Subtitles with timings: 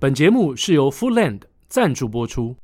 [0.00, 2.54] 本节目是由 Foodland 赞助播出。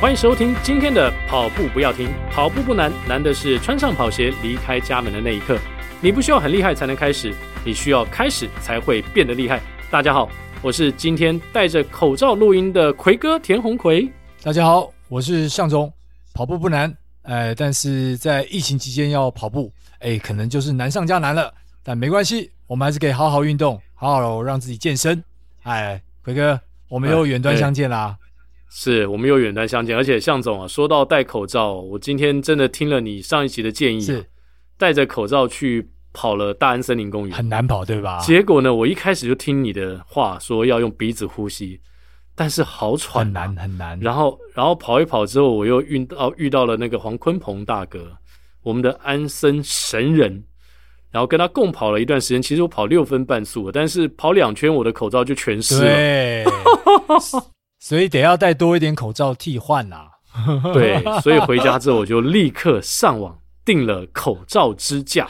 [0.00, 5.56] 欢迎收听今天的跑步不要停，跑步不难，难的是穿上跑鞋离开家门的那一刻。
[6.00, 7.32] 你不需要很厉害才能开始，
[7.64, 9.62] 你需要开始才会变得厉害。
[9.88, 10.28] 大家好，
[10.62, 14.10] 我是今天戴着口罩录音的奎哥田红奎。
[14.42, 15.92] 大家好，我是向中。
[16.40, 21.52] 跑步不难，哎，但是在疫情期间要跑步，哎，可能就是难上加难了。
[21.82, 25.22] 但没关系，我们还是可以好好运动，好好让自己健身。
[25.64, 26.58] 哎，奎哥，
[26.88, 28.16] 我们又远端相见啦！
[28.70, 34.24] 是我们又远端相见，而且向总啊，说到戴口罩，我今天真的听了你上一集的建议，是
[34.78, 38.18] 戴着口罩去跑了大安森林公园，很难跑，对吧？
[38.20, 41.78] 结果呢，我一开始就听你的话，说要用鼻子呼吸。
[42.40, 44.00] 但是好喘，很难很难。
[44.00, 48.10] 然后，然后跑一跑之后，我又遇到遇到了那个黄坤鹏大哥，
[48.62, 50.42] 我们的安森神人。
[51.10, 55.84] 然后跟他共跑了一段时间，其实我跑六分半速，但是跑两圈我的口罩就全湿了。
[55.84, 56.44] 对，
[57.78, 60.08] 所以得要戴多一点口罩替换啊。
[60.72, 65.28] 对，所以回家之后我就立刻上网订了口罩支架。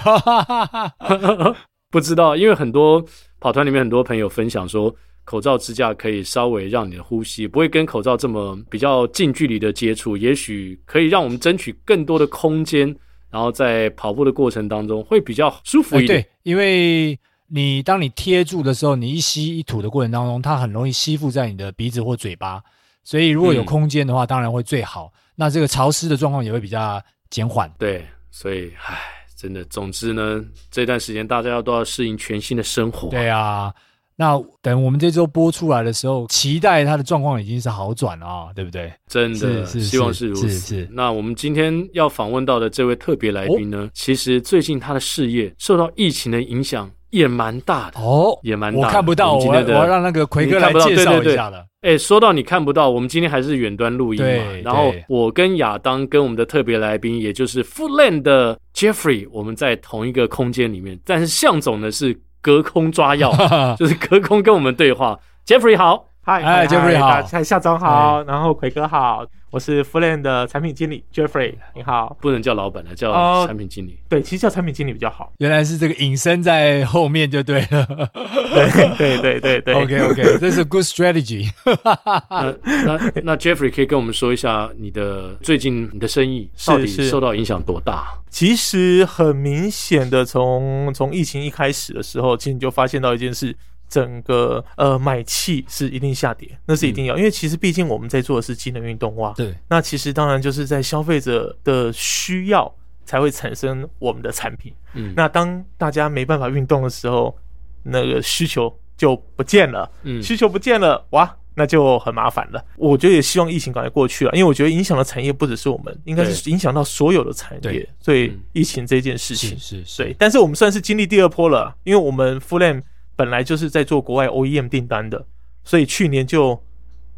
[1.91, 3.05] 不知道，因为很多
[3.41, 4.95] 跑团里面很多朋友分享说。
[5.31, 12.93] 口罩支架可以稍微让你的呼吸不会跟口罩这么比较近距离的接触，也许可以让我们争取更多的空间，
[13.31, 16.19] 然后在跑步的过程当中会比较舒服一点。
[16.19, 22.61] 欸、对，因为你当你贴住的时候，你一吸一吐的过程当中，它很容易吸附在你的鼻子或嘴巴，
[23.05, 25.13] 所以如果有空间的话，当然会最好。
[25.15, 27.73] 嗯、那这个潮湿的状况也会比较减缓。
[27.79, 28.99] 对，所以唉，
[29.37, 33.11] 真的，总之呢，这段时间大家要都要适应全新的生活。
[33.11, 33.73] 对啊。
[34.21, 38.93] 那等我们这周播出来的时候，期待他的状况已经是好转了啊，对不对？
[39.09, 40.51] 真的，希望是如此。
[40.51, 40.89] 是是。
[40.93, 48.87] 那我们今天要访问到的这位特别来宾呢，哦、其实最近他的事业受到疫情的影响也蛮大的哦，也蛮大的。
[48.87, 51.65] 我看不到，我我要让那个奎哥来介绍一下了。
[51.81, 54.45] 哎，说到你看不到，我们今天还是远端录音嘛。
[54.63, 62.15] 然后我跟亚当跟我们的特别来宾，也就是 Foodland 的 Jeffrey，我们在同一个空间里面，但是向总呢是。
[62.41, 63.33] 隔空抓药，
[63.79, 65.19] 就是隔空跟我们对话。
[65.47, 73.99] Jeffrey 好，嗨，嗨，Jeffrey 好，嗨，夏总好，然后奎哥好，我是 Foodland 的产品经理 Jeffrey，你好，不能叫老板了，叫产品经理。
[74.09, 75.33] 对，其实叫产品经理比较好。
[75.39, 77.85] 原来是这个隐身在后面就对了。
[78.15, 79.75] 对对对对对。
[79.75, 82.55] OK OK，这是 good strategy 那。
[82.63, 88.07] 那那那 Jeffrey 可以跟我们说一下你的最近你的生意到底受到影响多大？
[88.29, 93.53] 其实很明显的从，从从疫情一开始的时候，其实你就发现到一件事。
[93.91, 102.73] 整个呃买气是一定下跌，那是一定要，嗯、因为其实毕竟我们在做的是机能运动袜，对，那其实当然就是在消费者的需要
[103.05, 107.37] 才会产生我们的产品，嗯，那当大家没办法运动的时候，
[107.83, 112.65] 那个需求就不见了，嗯，需求不见了，哇，那就很麻烦了。
[112.77, 119.59] 我觉得也希望疫情赶快过去了，因为我觉得影响的产业不只是我们，应该是影响到所有的产业，对，所以疫情这件事情。
[119.59, 122.83] 是是，对，但是我们算是经历第二波了，因为我们 Foodland
[123.21, 125.23] 本来就是在做国外 OEM 订单的，
[125.63, 126.59] 所以去年就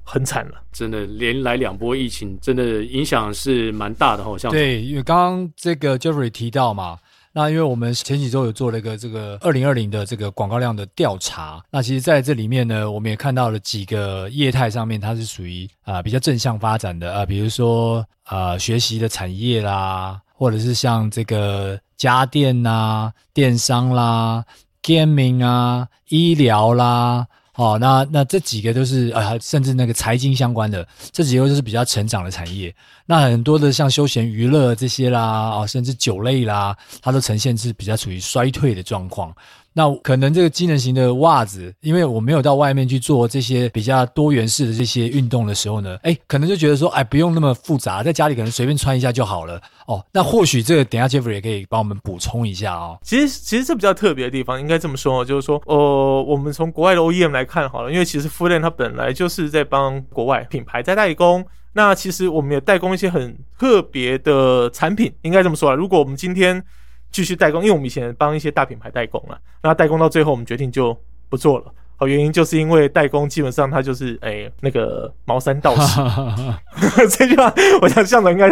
[0.03, 0.61] 很惨了。
[0.73, 4.25] 真的，连来两波疫情，真的影响是蛮大的。
[4.25, 6.99] 好像对，因为刚刚这个 Jeffrey 提到嘛，
[7.33, 24.45] 那因为我们前几周有做了一个这个二零二零的这个广告量的调查，那其实在这里面呢，我们也看到了几个业态上面，它是属于啊、呃、比较正向发展的啊、呃，比如说呃学习的产业啦，或者是像这个家电呐、电商啦。
[24.83, 32.75] Gaming 啊，医疗啦，哦，那那这几个都是啊，甚至那个财经相关的，这几个都是比较成长的产业。
[33.07, 39.35] 那很多的像休闲娱乐这些啦，哦，甚至酒类啦，它都呈现是比较处于衰退的状况。
[39.75, 49.61] 那可能这个机能型的袜子，因为我没有到外面去做这些比较多元式的这些运动的时候呢，哎，可能就觉得说，哎，不用那么复杂，在家里可能随便穿一下就好了。
[49.87, 52.99] 哦，那或许这个等下 Jeffrey 也可以帮我们补充一下哦。
[53.03, 61.45] 其实，其实这比较特别的地方，应该这么说，就是说，呃，我们从国外的 OEM 来看好了，因为其实 Foodland 它本来就是在帮国外品牌在代工。
[61.75, 65.75] 那其实我们也代工一些很特别的产品，应该这么说啊。
[65.75, 66.63] 如果我们今天
[67.13, 70.97] 继续代工，因为我们以前帮一些大品牌代工了，那代工到最后，我们决定就
[71.29, 71.67] 不做了。
[71.97, 76.01] 好，原因就是因为代工基本上它就是哎、欸、那个毛三道四，
[77.17, 78.49] 这句话我想向总应该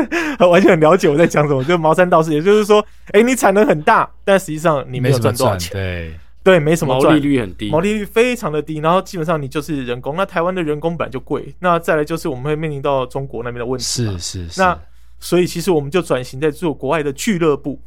[0.46, 6.14] 完全很了解我在讲什么，就是毛三道四，也就是说，哎、欸，你产能很大，但实际上你没有赚多少钱，对。
[6.42, 14.78] 对，没什么赚，毛利率很低，毛利率非常的低，然后基本上你就是人工，那台湾的人工本来就贵，那再来就是我们会面临到中国那边的问题，是是是，那。
[15.22, 17.78] 所以其实我们就转型在做国外的俱乐部。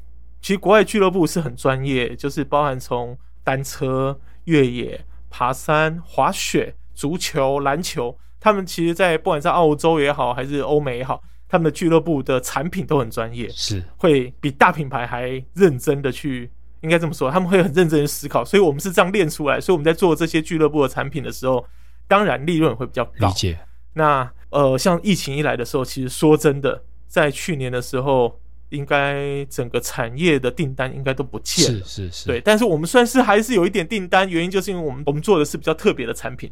[0.44, 5.00] 其实国外俱乐部是很专业，就是包含从单车、越野、
[5.30, 16.52] 爬山、滑雪、足球、篮球，他们其实，在不管在澳洲也好，还是欧美也好，他们的俱乐部的产品都很专业，是会比大品牌还认真的去，
[16.82, 18.44] 应该这么说，他们会很认真的思考。
[18.44, 21.66] 所以我们是这样练出来，所以我们在做这些俱乐部的产品的时候，
[22.06, 23.30] 当然利润会比较高。
[23.30, 23.58] 理解。
[23.94, 26.84] 那呃，像疫情一来的时候，其实说真的。
[27.08, 28.42] 在去年的时候，
[28.74, 32.42] 应该整个产业的订单应该都不见了，是是是，对。
[32.42, 36.52] 但是我们算是还是有一点订单，原因就是因为我们我们做的是比较特别的产品。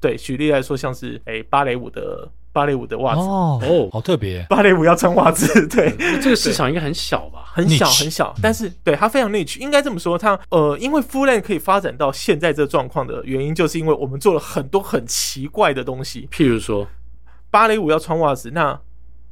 [0.00, 5.90] 对，举例来说，像是诶芭蕾舞的芭蕾舞的袜子哦哦，好特别，芭蕾舞要穿袜子，对。
[6.20, 7.44] 这个市场应该很小吧？
[7.46, 16.86] 很小很小，但是对它非常 niche，应该这么说，它呃，因为 Full Land 可以发展到现在这个状况的原因，就是因为我们做了很多很奇怪的东西，譬如说
[17.50, 18.78] 芭蕾舞要穿袜子，那。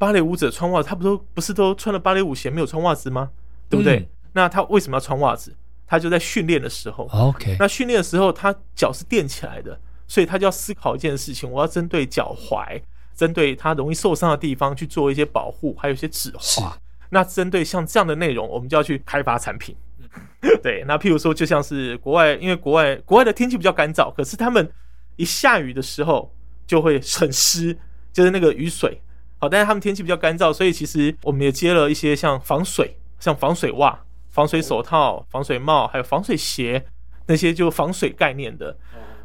[0.05, 3.31] 芭蕾舞者穿袜子，他不都不是都穿了芭蕾舞鞋，没有穿袜子吗？
[3.71, 4.01] 对不对？
[4.01, 5.56] 嗯、那他为什么要穿袜子？
[5.87, 7.56] 他就在训练的时候，OK。
[7.59, 12.79] 那训练的时候，他脚是垫起来的，所以他就要思考一件事情：我要针对脚踝，
[13.17, 16.77] 针对他容易受伤的地方去做一些保护，还有一些止滑。
[17.09, 19.75] 那针对像这样的内容，我们就要去开发产品。
[20.62, 24.71] 对，那譬如说，就像是国外，因为国外国外的天气比较干燥，可是他们
[25.17, 26.31] 一下雨的时候
[26.67, 27.75] 就会很湿，
[28.12, 29.00] 就是那个雨水。
[29.49, 33.99] 但是他们天气比较干燥，所以其实我们也接了一些像防水、像防水袜、
[34.31, 36.85] 防水手套、防水帽，还有防水鞋
[37.26, 38.76] 那些就防水概念的。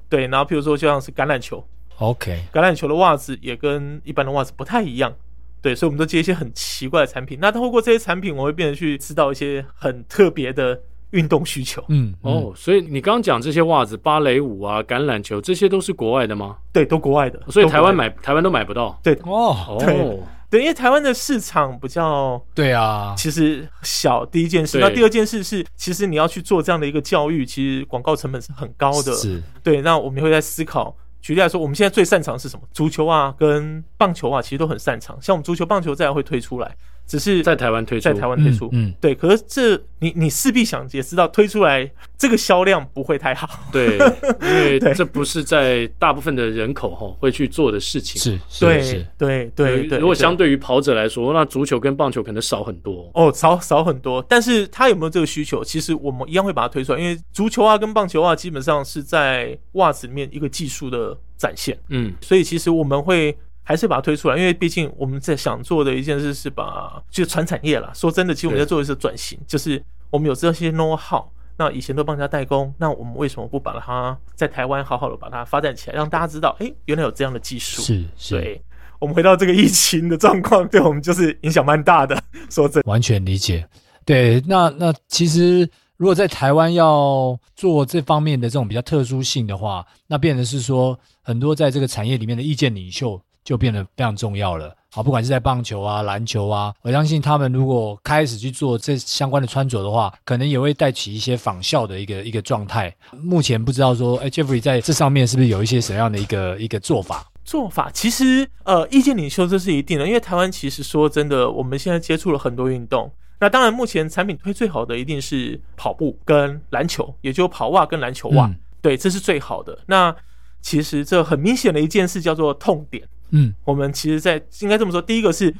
[0.07, 1.63] 对，然后譬如说就像是橄榄球
[1.97, 5.15] ，OK，橄榄球的袜子也跟一般的袜子不太一样。
[5.61, 7.37] 对，所以我们都接一些很奇怪的产品。
[7.41, 10.81] 那透过这些产品，我会变得去知道一些很特别的。
[11.11, 16.57] 运动需求，嗯，嗯哦，所以你刚刚讲这些袜子，芭蕾舞啊、橄榄球，这些都是国外的吗？
[16.71, 18.99] 对，都国外的，所以台湾买台湾都买不到。
[19.03, 20.19] 对，哦，对，
[20.51, 24.25] 对，因为台湾的市场比较，对啊，其实小。
[24.25, 29.11] 第一件事，那第二件事是，其实你要去做这样的一个教育，其实广告成本是很高的。
[29.13, 29.81] 是，对。
[29.81, 32.63] 那我们会在思考，举例来说，我们现在最擅长是什么？
[32.71, 35.17] 足球啊，跟棒球啊，其实都很擅长。
[35.21, 36.75] 像我们足球、棒球，再会推出来。
[37.09, 39.15] 只是在台湾推出，在台湾推出，嗯，嗯对。
[39.15, 43.97] 可是这你你势必想也知道，推出来这个销量不会太好，对，
[44.41, 49.97] 因为 这不是在大部分的人口哈会去做的事情，是，对，是，对，对，对。
[49.97, 54.23] 如果相对于跑者来说，那足球跟棒球可能少很多哦，少少很多。
[54.29, 55.63] 但是他有没有这个需求？
[55.63, 63.35] 其实我们一样会把它推出来，因为足球啊跟棒球啊基本上是在袜子里面一个技术的展现，嗯，所以其实我们会。
[63.69, 67.91] 还是把它推出来，因为毕竟我们在想做的一件事是把就是传产业啦。
[67.93, 69.79] 说真的，其实我们在做的是转型，就是
[70.09, 71.23] 我们有这些 know how，
[71.55, 77.83] 那以前都帮人家代工，那我们为什么不把它在台湾好好的把它发展起来，让大家知道，哎，原来有这样的技术。
[77.83, 78.41] 是，是。
[78.41, 78.59] 对，
[78.97, 82.19] 我们回到这个疫情的状况，对我们就是影响蛮大的。
[82.49, 83.63] 说真的，完全理解。
[84.03, 93.21] 对，那那其实如果在台湾要做这方面的这种比较特殊性的话，那变成是说很多在这个产业里面的意见领袖。
[93.49, 94.75] 就变得非常重要了。
[94.91, 102.95] 好，不管是在棒球啊、篮球啊，我相信他们如果开始去做这相关的穿着的话，可能也会带起一些仿效的一个一个状态。
[103.23, 107.25] 目前不知道说，哎，Jeffrey 在这上面是不是有一些什么样的一个一个做法？
[107.43, 113.11] 做法其实，呃，意见领袖这是一定的，因为台湾其实说真的，我们现在接触了很多运动。
[113.39, 119.79] 那当然，目前产品推最好的一定是跑步跟篮球，也就跑袜跟篮球袜，嗯、对，这是最好的。
[119.87, 120.15] 那
[120.61, 123.07] 其实这很明显的一件事叫做痛点。
[123.31, 125.53] 嗯，我们其实，在应该这么说，第一个是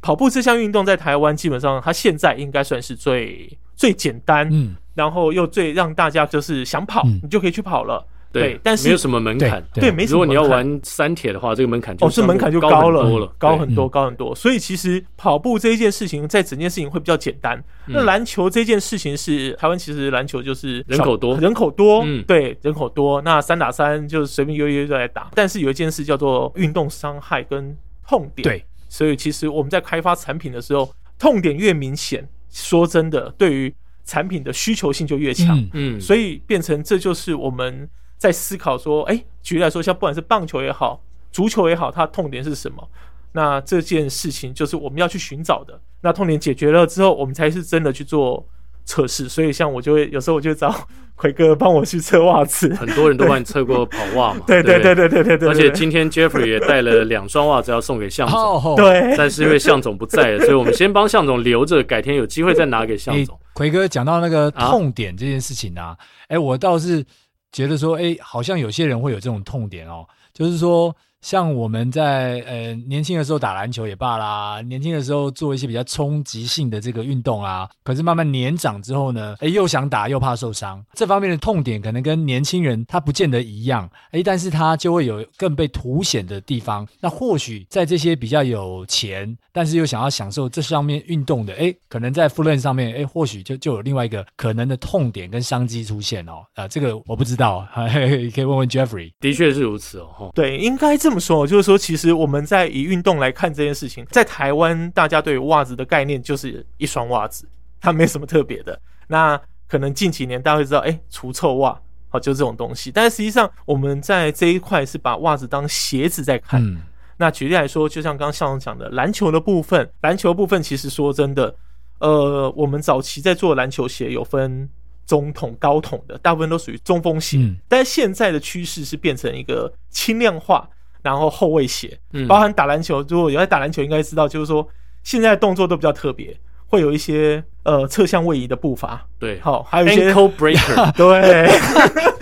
[0.00, 8.06] 跑步这项运动在台湾基本上，它现在应该算是最最简单，嗯，然后又最让大家就是想跑，嗯、你就可以去跑了。
[8.38, 10.12] 对，但是没有什么门槛，对，没什么。
[10.12, 14.34] 如果你要玩三铁的话，这个门槛就哦，是门槛就高了，多了，高很多，高很多。
[14.34, 17.62] 所以其实跑步这一件事情，在整件事情会比较简单。
[17.86, 23.20] 那篮球这件事情是台湾，其实篮球就是人口多，人口多，嗯，对，人口多。
[23.22, 25.30] 那三打三就随便约约就来打。
[25.34, 27.76] 但是有一件事叫做运动伤害跟
[28.06, 28.64] 痛点，对。
[28.88, 35.62] 所以其实我们在开发产品的时候，痛点越明显，说真的，对于产品的需求性就越强。
[35.74, 37.88] 嗯，所以变成这就是我们。
[38.18, 41.00] 在思考说，哎，举例来说，像不管是棒球也好，
[41.32, 42.86] 足球也好，它的痛点是什么？
[43.32, 45.78] 那这件事情就是我们要去寻找的。
[46.00, 48.44] 那痛点解决了之后，我们才是真的去做
[48.84, 49.28] 测试。
[49.28, 50.74] 所以，像我就会有时候我就找
[51.14, 52.74] 奎哥帮我去测袜子。
[52.74, 54.40] 很多人都帮你测过跑袜嘛？
[54.48, 55.48] 对对对对对对对。
[55.48, 58.74] 而且今天 Jeffrey 也带了两双袜子要送给向总。
[58.74, 59.14] 对。
[59.16, 63.38] 但是因为向总不在了， 所以我们先帮向总留着，改天有机会再拿给向总。
[63.52, 65.96] 奎哥讲到那个痛点这件事情啊，
[66.28, 67.04] 哎，我倒是。
[67.52, 86.86] 觉得说，哎，好像有些人会有这种痛点哦，就是说，像我们在呃年轻的时候打篮球也罢啦，年轻的时候做一些比较冲击性的这个运动啊，可是慢慢年长之后呢，哎，又想打又怕受伤，这方面的痛点可能跟年轻人他不见得一样，哎，但是他就会有更被凸显的地方。
[87.00, 96.44] 那或许在这些比较有钱，但是又想要享受这上面运动的，哎，可能在 Footland 上面，哎，或许就就有另外一个可能的痛点跟商机出现哦。
[96.54, 99.12] 啊、呃，这个我不知道，嘿 嘿可以问问 Jeffrey。
[99.20, 100.30] 的确是如此哦。
[100.34, 107.48] 对，应该这么说，就是说，其实我们在以运动来看这件事情，在台湾，大家对袜子的概念就是一双袜子，
[107.80, 108.80] 它没什么特别的。
[109.06, 112.90] 那可能近几年大家会知道，哎，除臭袜，好，就这种东西。
[112.90, 116.62] 但是实际上，我们在这一块是把袜子当鞋子在看。
[116.62, 116.78] 嗯、
[117.16, 121.54] 那举例来说，就像刚刚校长讲的，篮球的部分，篮球部分其实说真的，
[122.00, 124.68] 呃，我们早期在做篮球鞋有分。
[125.08, 130.68] 中筒、高筒的大部分都属于中锋鞋，嗯、但是现在的趋势是变成一个轻量化，
[131.02, 133.04] 然后后卫鞋，嗯、包含打篮球。
[133.08, 134.66] 如果有在打篮球，应该知道，就是说
[135.02, 136.36] 现在的动作都比较特别。
[136.70, 141.48] 会有一些呃侧向位移的步伐，对，好，还有一些 ankle breaker， 对，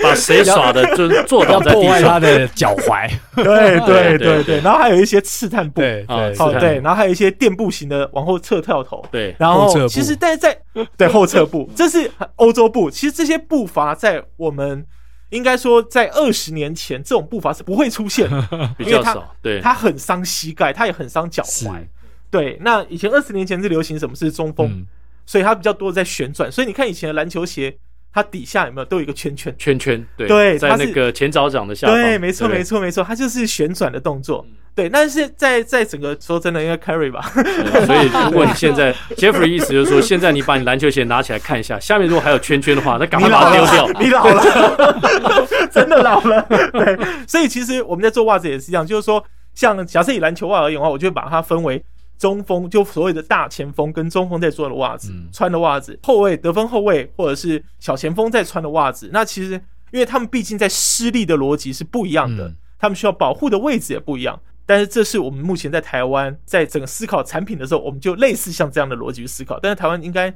[0.00, 4.44] 把谁耍的就坐倒在地上，他的脚踝，对对对。
[4.44, 6.06] 对，然后还有一些刺探步，对，
[6.38, 10.56] 好对，然后还有一些垫步型的往后侧跳投，对，然后其实但是在
[10.96, 14.86] 对后撤步，这是欧洲步，其实这些步伐在我们
[15.30, 21.84] 应该说在二十年前这种步伐是不会出现的， 比较少，对，它很伤膝盖，它也很伤脚踝。
[22.30, 24.86] 对，那以前二十年前是流行什么是中锋，嗯、
[25.24, 26.50] 所以它比较多在旋转。
[26.50, 27.76] 所以你看以前的篮球鞋，
[28.16, 29.54] 它底下有没有都有一个圈圈？
[29.58, 31.94] 圈圈，对，对，在那个前脚掌的下方。
[31.94, 34.42] 对，没错，没错，没错，它就是旋转的动作。
[34.74, 37.20] 对，但是在在整个说真的，应该 carry 吧。
[37.84, 43.86] 所以如果你现在 Jeffrey 意思就是说，现在你把你篮球鞋拿起来看一下，下面如果还有圈圈的话，那赶快把它丢掉。
[44.00, 46.40] 你老了， 真的老了。
[46.72, 49.22] 对，所以其实我们在做袜子也是一样，就是说，
[49.54, 51.84] 像假设以篮球袜而言的话，我就会把它分为。
[52.18, 59.52] 中锋就所谓的大前锋跟中锋在做的袜子，嗯、穿的袜子，后卫得分后卫或者是小前锋在穿的袜子，那其实
[59.90, 64.40] 因为他们毕竟在施力的逻辑是不一样的，嗯、他们需要保护的位置也不一样。
[64.64, 69.60] 但是这是我们目前在台湾在整个思考产品的时候，我们就类似像这样的逻辑去思考。
[69.60, 70.34] 但是台湾应该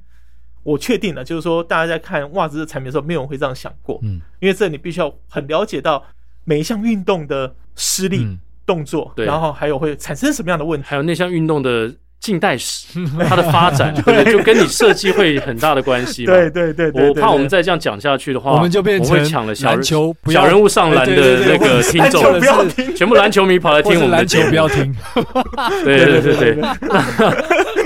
[0.63, 6.05] 我确定了，就是说大家在看袜子的产品的时候，没有人会这样想过，嗯，因为这你必须要很了解到
[6.45, 8.19] 每一项运动的施力。
[8.19, 8.39] 嗯
[8.71, 10.87] 动作，对，然后还有会产生什么样的问题？
[10.89, 12.87] 还有那项运动的近代史，
[13.27, 16.25] 它的发展，对，就跟你设计会很大的关系。
[16.27, 24.95] 对对对，我怕我们再这样讲下去的话，我们就变成会抢了篮球小人物上篮的那个 听众，不要听，全部篮球迷跑来听我们的篮球，不要听。
[25.83, 26.63] 对对对对，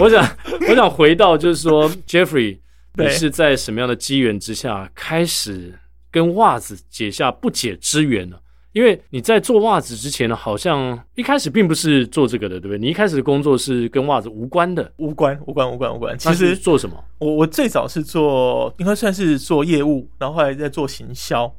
[0.01, 0.29] 我想
[0.69, 2.59] 我想回到就是说，Jeffrey，
[2.95, 5.73] 你是在什么样的机缘之下开始
[6.11, 8.37] 跟袜子结下不解之缘呢？
[8.75, 12.79] 因为你在做袜子之前呢，好像一开始并不是做这个的，对不对？
[12.79, 16.19] 你一开始的工作是跟袜子无关的，无关，无关，无关，无关。
[16.19, 17.03] 其实做什么？
[17.19, 21.51] 我我最早是做，应该算是做业务，然后后来在做行销，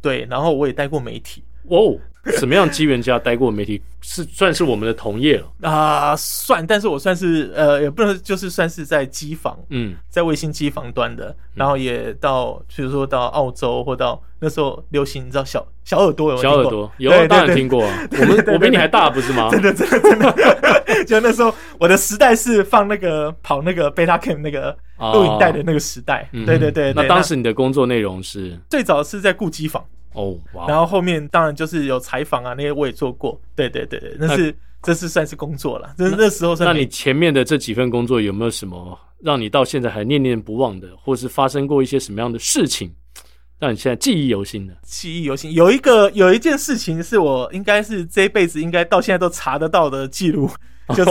[0.00, 1.42] 对，然后我也带过媒体。
[1.68, 1.96] 哦，
[2.38, 6.16] 什么样机缘下待过媒体是算是我们的同业了啊、呃？
[6.16, 16.50] 算，但是我算是呃，也不能就是算是在机房，嗯，在卫星机房端的，然后也到，比如说到澳洲或到那时候流行，你知道小小耳朵有没有？
[16.50, 17.82] 小耳朵有，对当然听过。
[18.20, 19.48] 我们我比你还大不是吗？
[19.50, 20.34] 真的真的真的，
[21.04, 24.76] 就那时候我的时代是放那个跑那个 Beta Cam 那个
[25.12, 26.28] 录影带的那个时代。
[26.46, 29.84] 对对，对，那当时你的工作内容是最早是在顾机房。
[30.14, 30.38] 哦
[30.68, 33.40] 然后后面当然就是有采访啊，那些我也做过。
[33.54, 35.94] 对对对对，那是那这是算是工作了。
[35.96, 42.92] 那那时候是，那你前面的这几份工作有没有什么让你到现在还念念不忘的，或是发生过一些什么样的事情，
[43.58, 44.74] 让你现在记忆犹新的？
[44.82, 50.50] 记忆犹新，有一个有一件事情是我应该是这一辈子应该到现在都查得到的记录。
[50.94, 51.10] 就是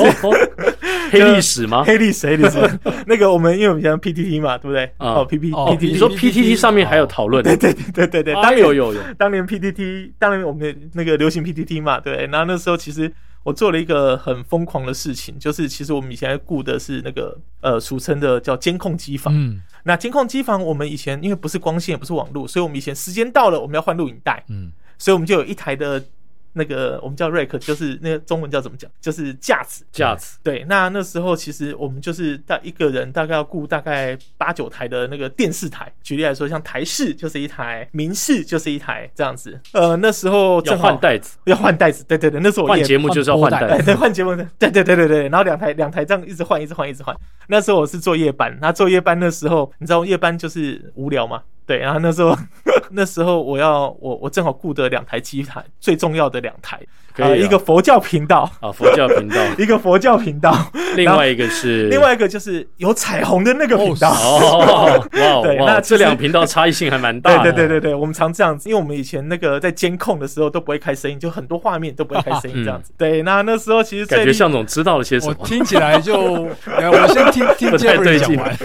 [1.11, 1.83] 黑历史吗？
[1.83, 2.79] 黑历史，黑历史。
[3.07, 4.91] 那个我们因为我们讲 PTT 嘛，对不对？
[4.97, 7.43] 哦，P P P T，你说 PTT 上面还有讨论？
[7.43, 12.27] 对对对对对对，当年有有有，当年 PTT，当年我们那个流行 PTT 嘛，对。
[12.27, 13.11] 然后那时候其实
[13.43, 19.33] 我做了一个很疯狂的事情，就是其实我们以前雇的是那个呃俗称的叫监控机房。
[19.35, 19.61] 嗯。
[19.83, 24.43] 那监控机房我们以前因为不是光线也不是网络，所以我们以前时间到了我们要换录影带。
[24.49, 24.71] 嗯。
[24.97, 26.03] 所以我们就有一台的。
[26.53, 28.89] 那个我们叫 rack，就是那个中文叫怎么讲？
[28.99, 29.85] 就是架子。
[29.91, 30.37] 架子。
[30.43, 35.91] 对，那那时候其实我们就是大一个人大概要雇大概八九台的那个电视台。
[36.03, 39.59] 举例来说，像台视就是一台，民视就是一台这样子。
[39.73, 42.03] 呃，那时候要换袋子，要换袋子。
[42.05, 43.83] 对对对，那时候换节目就是要换袋子。
[43.87, 44.35] 对，换节目。
[44.57, 45.23] 对对对对对。
[45.29, 47.15] 然后两台两台这样一直换，一直换，一直换。
[47.47, 51.41] 那时候我是做夜班，那做夜班的时候，你知道夜班就是无聊吗？
[51.65, 52.37] 对，然后那时候
[52.91, 56.79] 那时候我要我我正好雇的两台机台，最重要的两台。
[57.13, 60.55] 可以、啊、一个佛教频道啊，佛教频道，一个佛教频道，
[60.95, 67.51] 另外一个是另外一个就是有彩虹的那个频道哦，哇， 对，那这两个频道差异性还蛮大的。
[67.51, 72.93] 对对对对对，我们常这样子，因为我们以前那个在监控的时候都不会开声音，就很多画面都不会开声音这样子。
[72.97, 78.57] 对，那那时候其实感觉向总知道了些什么，我听起来就我先听听这样讲完。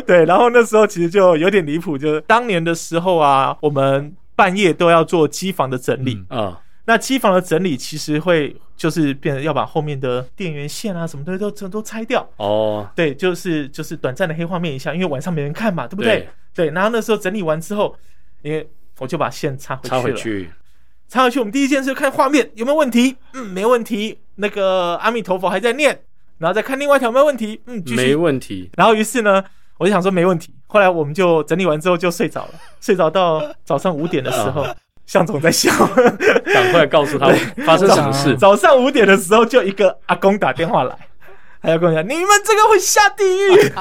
[0.06, 6.60] 对，然后那时候其实就有点离谱，就是当年的时候啊，我们半夜都要做机房的整理啊。
[6.86, 16.28] 那机房的整理其实会就是变成要把后面的电源线啊什么东西都都都拆掉哦，对，就是就是短暂的黑画面一下，因为晚上没人看嘛，对不对？
[16.54, 17.96] 对，然后那时候整理完之后，
[18.42, 20.50] 因为我就把线插回去，插回去，
[21.08, 21.38] 插回去。
[21.38, 24.18] 我们第一件事看画面有没有问题，嗯，没问题。
[24.36, 25.98] 那个阿弥陀佛还在念，
[26.38, 28.68] 然后再看另外一条没有问题，嗯，继续，没问题。
[28.76, 29.42] 然后于是呢，
[29.78, 30.54] 我就想说没问题。
[30.66, 32.50] 后来我们就整理完之后就睡着了，
[32.80, 34.66] 睡着到早上五点的时候。
[35.06, 35.70] 向总在笑，
[36.46, 37.26] 赶快告诉他
[37.66, 38.34] 发生什么事。
[38.38, 40.96] 早上五点的时候，就一个阿公打电话来，
[41.64, 43.72] 还要跟我讲：“你们这个会下地狱。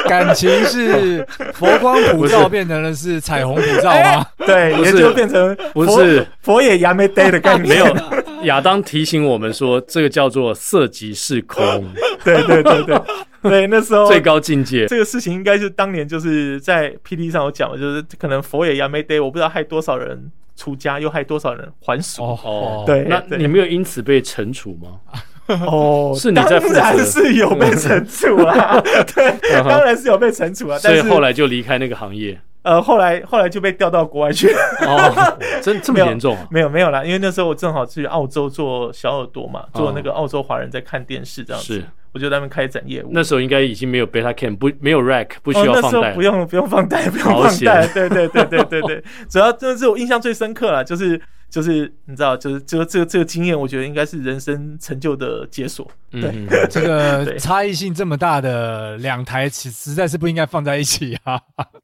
[0.08, 4.26] ”感情是佛光普照变成了是彩虹普照吗？
[4.38, 7.68] 对，也就变成不是佛也亚没得的概念。
[7.68, 7.96] 没有，
[8.44, 11.62] 亚当提醒我们说，这个叫做色即是空。
[12.24, 12.98] 对对对对。
[13.42, 22.22] 对，那时候最高境界，这个事情应该是当年就是在 PD 上有讲的，就是可能佛也亚没得，我不知道害多少人出家，又害多少人还俗。
[22.24, 24.98] 哦，对，那你没有因此被惩处吗？
[25.46, 28.80] 哦，是你在负责，当然是有被惩处啊，
[29.14, 30.78] 对，当然是有被惩处啊。
[30.78, 32.38] 所以后来就离开那个行业。
[32.62, 34.58] 呃，后来后来就被调到国外去了。
[34.80, 36.46] 哦， 真这么严重啊？
[36.50, 41.74] 没有没有啦，因为那时候我正好去澳洲做小耳朵嘛，做那个澳洲华人在看电视这样子。
[41.74, 41.84] 是。
[42.12, 51.20] 我就在那边开展业务，那时候应该已经没有 Beta Cam，不没有 Rack，不需要放贷，哦，那时候不用不用放贷，不用放贷，对对对对对对，主要真的是我印象最深刻了，就是。
[51.48, 55.88] 就是你知道，就是这个这个这个经验，我觉得应该是人生成就的解锁。
[56.10, 61.40] 对，嗯、 这个差异性这么大的两台，其实在是不应该放在一起啊。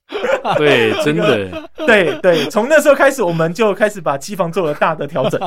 [0.58, 1.48] 对，真的。
[1.86, 5.40] 对对，从那时候开始，我们就开始把机房做了大的调整。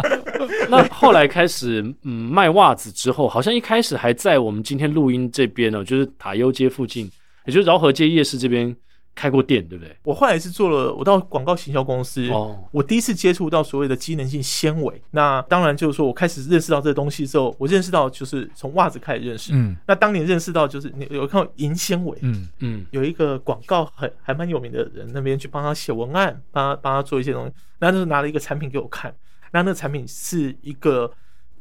[0.70, 7.10] 那后来开始嗯卖袜子之后，好像一开始还在我们今天录音这边呢，就是塔悠街附近，
[7.46, 8.76] 也就是饶河街夜市这边。
[9.16, 9.96] 开过店对不对？
[10.04, 15.02] 我后来是做了，我到广告行销公司，哦，我第一次接触到所谓的机能性纤维。
[15.12, 19.54] 那当然就是说我开始认识到这个东西之后，我认识到就是从袜子开始认识。
[19.54, 27.54] 嗯，那当年认识到就是你有看到银纤维，嗯嗯，有一个广告很还蛮有名的人那边去帮他写文案，帮他帮他做一些东西。
[27.80, 29.16] 那就是拿了一个产品给我看，
[29.52, 31.10] 那那个产品是一个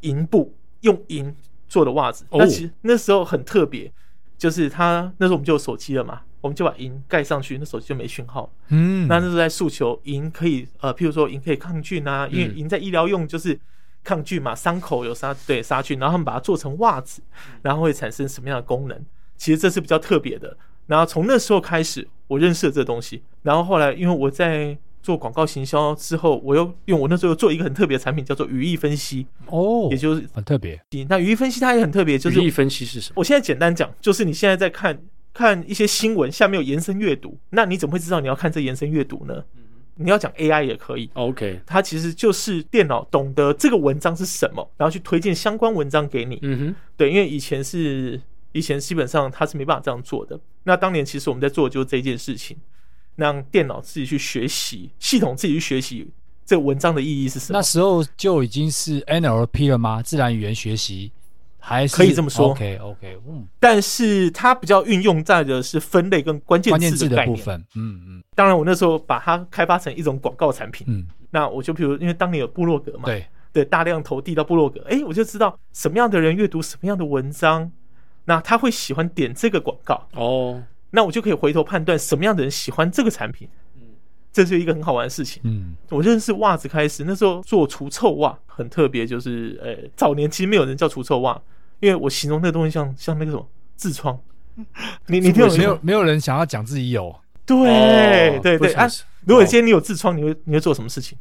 [0.01, 1.33] 银布，用银
[1.69, 2.27] 做的袜子。
[2.33, 3.93] 那其实那时候很特别，
[4.37, 6.23] 就是他那时候我们就有手机了嘛。
[6.45, 8.53] 我们就把银盖上去，那手机就没讯号。
[8.69, 13.59] 嗯，那那是在诉求银可以呃，譬如说银可以抗菌啊，因为银在医疗用就是
[14.05, 17.23] 抗菌嘛，伤口有杀对杀菌，然后他们把它做成袜子，
[17.63, 19.05] 然后会产生什么样的功能？
[19.39, 20.55] 其实这是比较特别的。
[20.87, 23.23] 然后从那时候开始，我认识了这个东西。
[23.41, 29.27] 然后后来因为我在做广告行销之后，我又用我那时候做一个很特别的产品，叫做语义分析。
[29.47, 30.79] 哦，也就是很特别。
[31.09, 33.15] 那语义分析它也很特别，就是语义分析是什么？
[33.17, 35.01] 我现在简单讲，就是你现在在看。
[35.35, 39.45] 看一些新闻，下面有延伸阅读，那你怎么会知道你要看这延伸阅读呢？
[39.97, 46.39] 你要讲 AI 也可以，OK，它其实就是电脑懂得这个文章是什么，然后去推荐相关文章给你。
[46.43, 48.21] 嗯哼，对，因为以前是
[48.51, 50.39] 以前基本上它是没办法这样做的。
[50.65, 52.57] 那当年其实我们在做的就是这件事情，
[53.15, 56.09] 让电脑自己去学习，系统自己去学习
[56.45, 57.59] 这个文章的意义是什么。
[57.59, 60.03] 那时候就已经是 NLP 了吗？
[60.03, 61.13] 自然语言学习。
[61.67, 68.23] 还是可以这么说，OK OK，嗯，但是它比较运用在的是分类跟关键字的部分，嗯嗯。
[68.35, 73.25] 当然，我那时候把它开发成一种广告产品，嗯，那我就比如，因为当年有部落格嘛，对。
[73.51, 77.71] 对，大量投递到部落格，哎，我就知道什么样的人阅读什么样的文章，
[78.25, 80.09] 那他会喜欢点这个广告。
[80.15, 83.83] 哦，那我就可以回头判断什么样的人喜欢这个产品，嗯，
[84.33, 91.41] 这是一个很好玩的事情，嗯，我认识袜子开始，那时候做除臭袜很特别，就是呃，早年其实没有人叫除臭袜。
[91.81, 94.19] 因为我形容那个东西像像那个什么痔疮，
[95.07, 97.15] 你你听有没有没有人想要讲自己有？
[97.47, 98.89] 对、哦、对对啊！
[99.27, 101.19] 如果今天你有痔疮，你会你会做什么事情？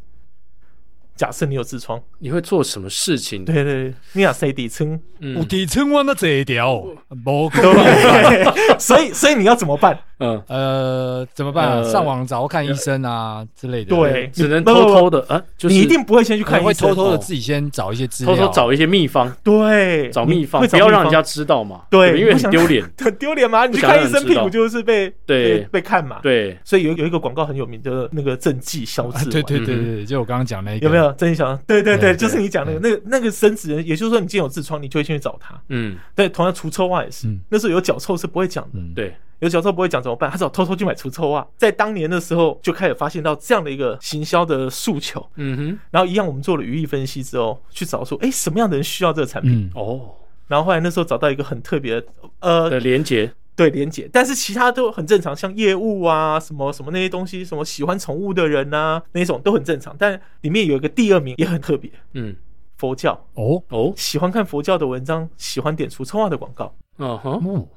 [1.15, 3.45] 假设你有痔疮，你会做什么事情？
[3.45, 4.99] 对对对，你要塞底撑，
[5.37, 8.45] 我底撑我那这一条，对，
[8.79, 9.99] 所以所以你要怎么办？
[10.23, 11.75] 嗯，呃，怎么办啊？
[11.75, 13.95] 呃上网找看医生啊之类的。
[13.95, 17.17] 对只能偷偷的啊，就是你一定不会先去看医生，会偷偷的哦。
[17.17, 20.09] 自己先找一些资料，偷偷找一些秘方，对。
[20.11, 21.81] 找秘方，不要让人家知道嘛。
[21.89, 22.83] 对因为很丢脸。
[22.97, 23.65] 很丢脸吗？
[23.65, 25.59] 你去看医生，屁股就是被对。
[25.59, 29.95] 被被看嘛。，对，所以有有一个广告很有名的那个正气消啊脂丸，对对对嗯。
[29.97, 30.77] 对，就我刚刚讲那个。
[30.77, 31.11] 有没有？
[31.13, 31.55] 正气消？
[31.67, 35.59] 对对对，对就是你讲那个那个那个生殖人，也就是说你今天有痔疮，你就会先去找他。
[35.69, 40.29] 嗯，对，同样除臭袜也是嗯，那时候有脚臭是不会讲的，嗯，对，有脚臭不会讲怎么办？
[40.29, 41.45] 他只好偷偷去买除臭袜。
[41.57, 49.51] 在当年的时候就开始发现到这样的一个行销的诉求，嗯哼，然后一样我们做了语义分析之后，去找出，哎，什么样的人需要这个产品？
[49.51, 50.15] 嗯，哦，
[50.47, 52.07] 然后后来那时候找到一个很特别的，
[52.39, 59.95] 呃，的连接，对连接，但是其他都很正常，像业务啊，什么什么那些东西，什么喜欢宠物的人啊，那种都很正常。
[59.99, 62.35] 但里面有一个第二名也很特别，嗯，
[62.77, 66.73] 佛教，哦，哦，喜欢看佛教的文章，喜欢点除臭袜的广告。
[66.97, 67.67] 嗯哼。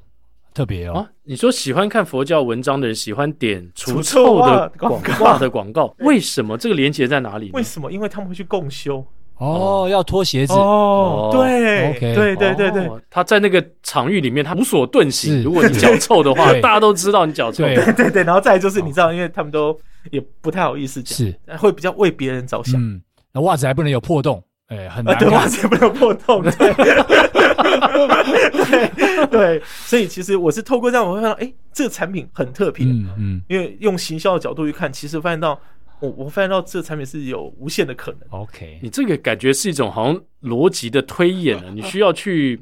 [0.57, 6.57] 哦，特别哦，啊，你说喜欢看佛教文章的人喜欢点除除臭臭的广告的广告， 为什么？
[6.57, 7.53] 这个连接在哪里呢？
[7.55, 7.93] 为什么？
[7.93, 9.05] 因为他们会去共修。
[9.39, 15.43] 哦，要脱鞋子，哦，对 OK 对对对对哦他在那个场域里面，他无所遁形。
[15.43, 17.63] 如果你脚臭的话，大家都知道你脚臭。
[17.65, 19.79] 对对对，然后再就是你知道，因为他们都
[20.11, 22.81] 也不太好意思讲，是，会比较为别人着想。
[22.81, 22.99] 嗯，
[23.31, 26.51] 那袜子还不能有破洞，哎，很啊，难看，对袜子也不能有破洞，对，
[28.71, 35.59] 对对，所以其实我是透过这样，我会看到，哎，这个产品很特别，嗯嗯因为用行销的角度去看，其实发现到，
[36.01, 38.21] 我我发现到这个产品是有无限的可能。
[38.31, 42.61] ，OK，你这个感觉是一种好像逻辑的推演啊， 你需要去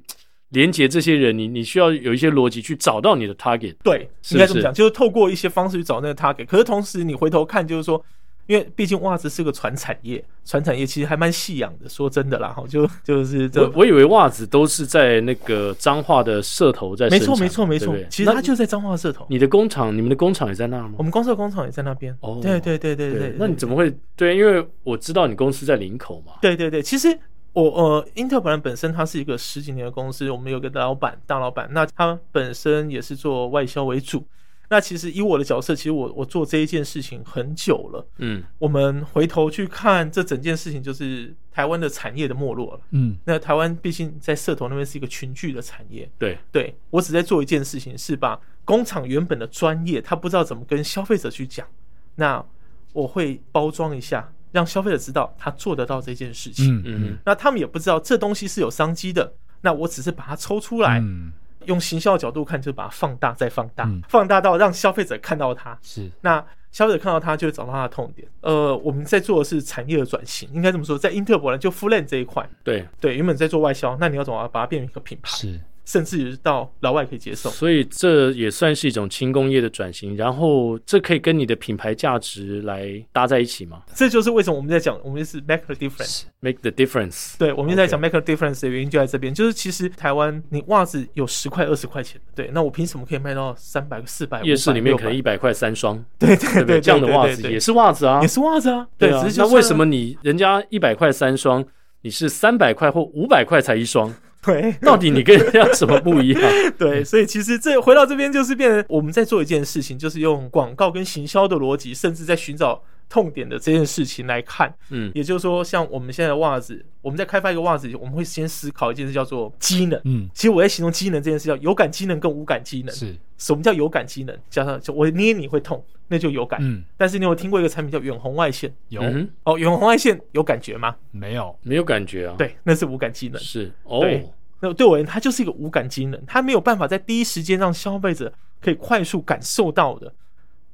[0.50, 3.74] 连接这些人，你你需要有一些逻辑去找到你的 target。
[3.82, 6.46] 对，是是应该这么讲，就是透过一些方式去找那个 target。
[6.46, 8.02] 可是同时你回头看，就是说，
[8.46, 11.88] 因为毕竟袜子是个传产业，传产业其实还蛮细养的。
[11.88, 19.26] 说真的啦，哈，就就是这我，我以为袜子都是在那个彰化的社头在没错没错没错其实它就在彰化社头。
[19.30, 21.02] 你的工厂，你们的工厂也在那儿吗我？
[21.02, 22.14] 们公司的工厂也在那边。
[22.20, 23.34] 哦对对对对对。
[23.38, 23.94] 那你怎么会？
[24.16, 26.34] 对，因为我知道你公司在林口嘛。
[26.42, 27.18] 对对对，其实
[27.52, 34.24] 我呃，英特尔本身它是一个十几年的公司，我们有个老板大老板，那他本身也是做外销为主。
[34.70, 38.06] 那其实以我的角色，其实我我做这一件事情很久了。
[38.18, 42.80] 嗯，我们回头去看这整件事情，就是台湾的产业的没落了。
[42.90, 43.16] 嗯。
[43.24, 51.66] 那台湾毕竟在社头那边是一个群聚的产业，对，对我只在做一件事情，是把工厂原本的专业，他不知道怎么跟消费者去讲，
[52.14, 52.44] 那
[52.92, 56.78] 我会包装一下，让消费者知道他做得到这件事情。
[56.78, 56.82] 嗯。
[56.86, 61.32] 嗯那他们也不知道这东西是有商机的，那我只是把它抽出来，嗯，
[61.66, 64.00] 用行销的角度看，就是把它放大再放大，嗯。
[64.08, 65.76] 放大到让消费者看到它。
[65.82, 68.26] 是，那消费者看到它，就会找到它的痛点。
[68.40, 77.50] 呃，我们在做的是产业的转型，应该这么说，在英特尔呢，就 Fullend 这一块，对，对，原本在做外销，那你要怎么把它变成一个品牌，是，甚至于到老外可以接受？
[77.50, 80.16] 所以这也算是一种轻工业的转型。
[80.16, 86.22] 然后这可以跟你的品牌价值来搭在一起吗这就是为什么我们在讲，我们是 make the difference。
[86.40, 87.34] ？Make the difference。
[87.38, 94.42] 对，我们在讲 make a difference 的原因就在这边，就是其实台湾你袜子有十块二十块钱，对，那我凭什么可以卖到三百四百？
[94.42, 101.64] 夜市里面可能一百块三双， 对对这样的袜子也是袜子啊也，是袜子啊，对啊那为什么你人家一百块三双，
[102.02, 104.14] 你是三百块或五百块才一双？
[104.44, 106.42] 对 到底你跟人家什么不一样？
[106.78, 114.72] 对，所以其实这回到这边就是变成我们在做一件事情，就是用广告跟行销的逻辑，甚至在寻找痛点的这件事情来看。
[114.90, 120.00] 嗯，也就是说，像我们现在的袜子，我们在开发一个袜子，我们会先思考一件事，叫做机能。
[120.04, 122.94] 嗯其实我在形容机能这件事，叫有感机能跟无感机能。
[122.94, 124.36] 是，什么叫有感机能？
[124.48, 126.58] 加上就我捏你会痛，那就有感。
[126.62, 128.74] 嗯但是你有听过一个产品叫远红外线？
[128.88, 130.96] 有嗯哦，远红外线有感觉吗？
[131.10, 131.56] 没有？
[131.62, 133.40] 没有感觉啊。，对，那是无感机能。
[133.40, 134.26] 是哦，对
[134.60, 140.10] 那对我而言，它就是一个无感机能，它没有办法在第一时间让消费者可以快速感受到的。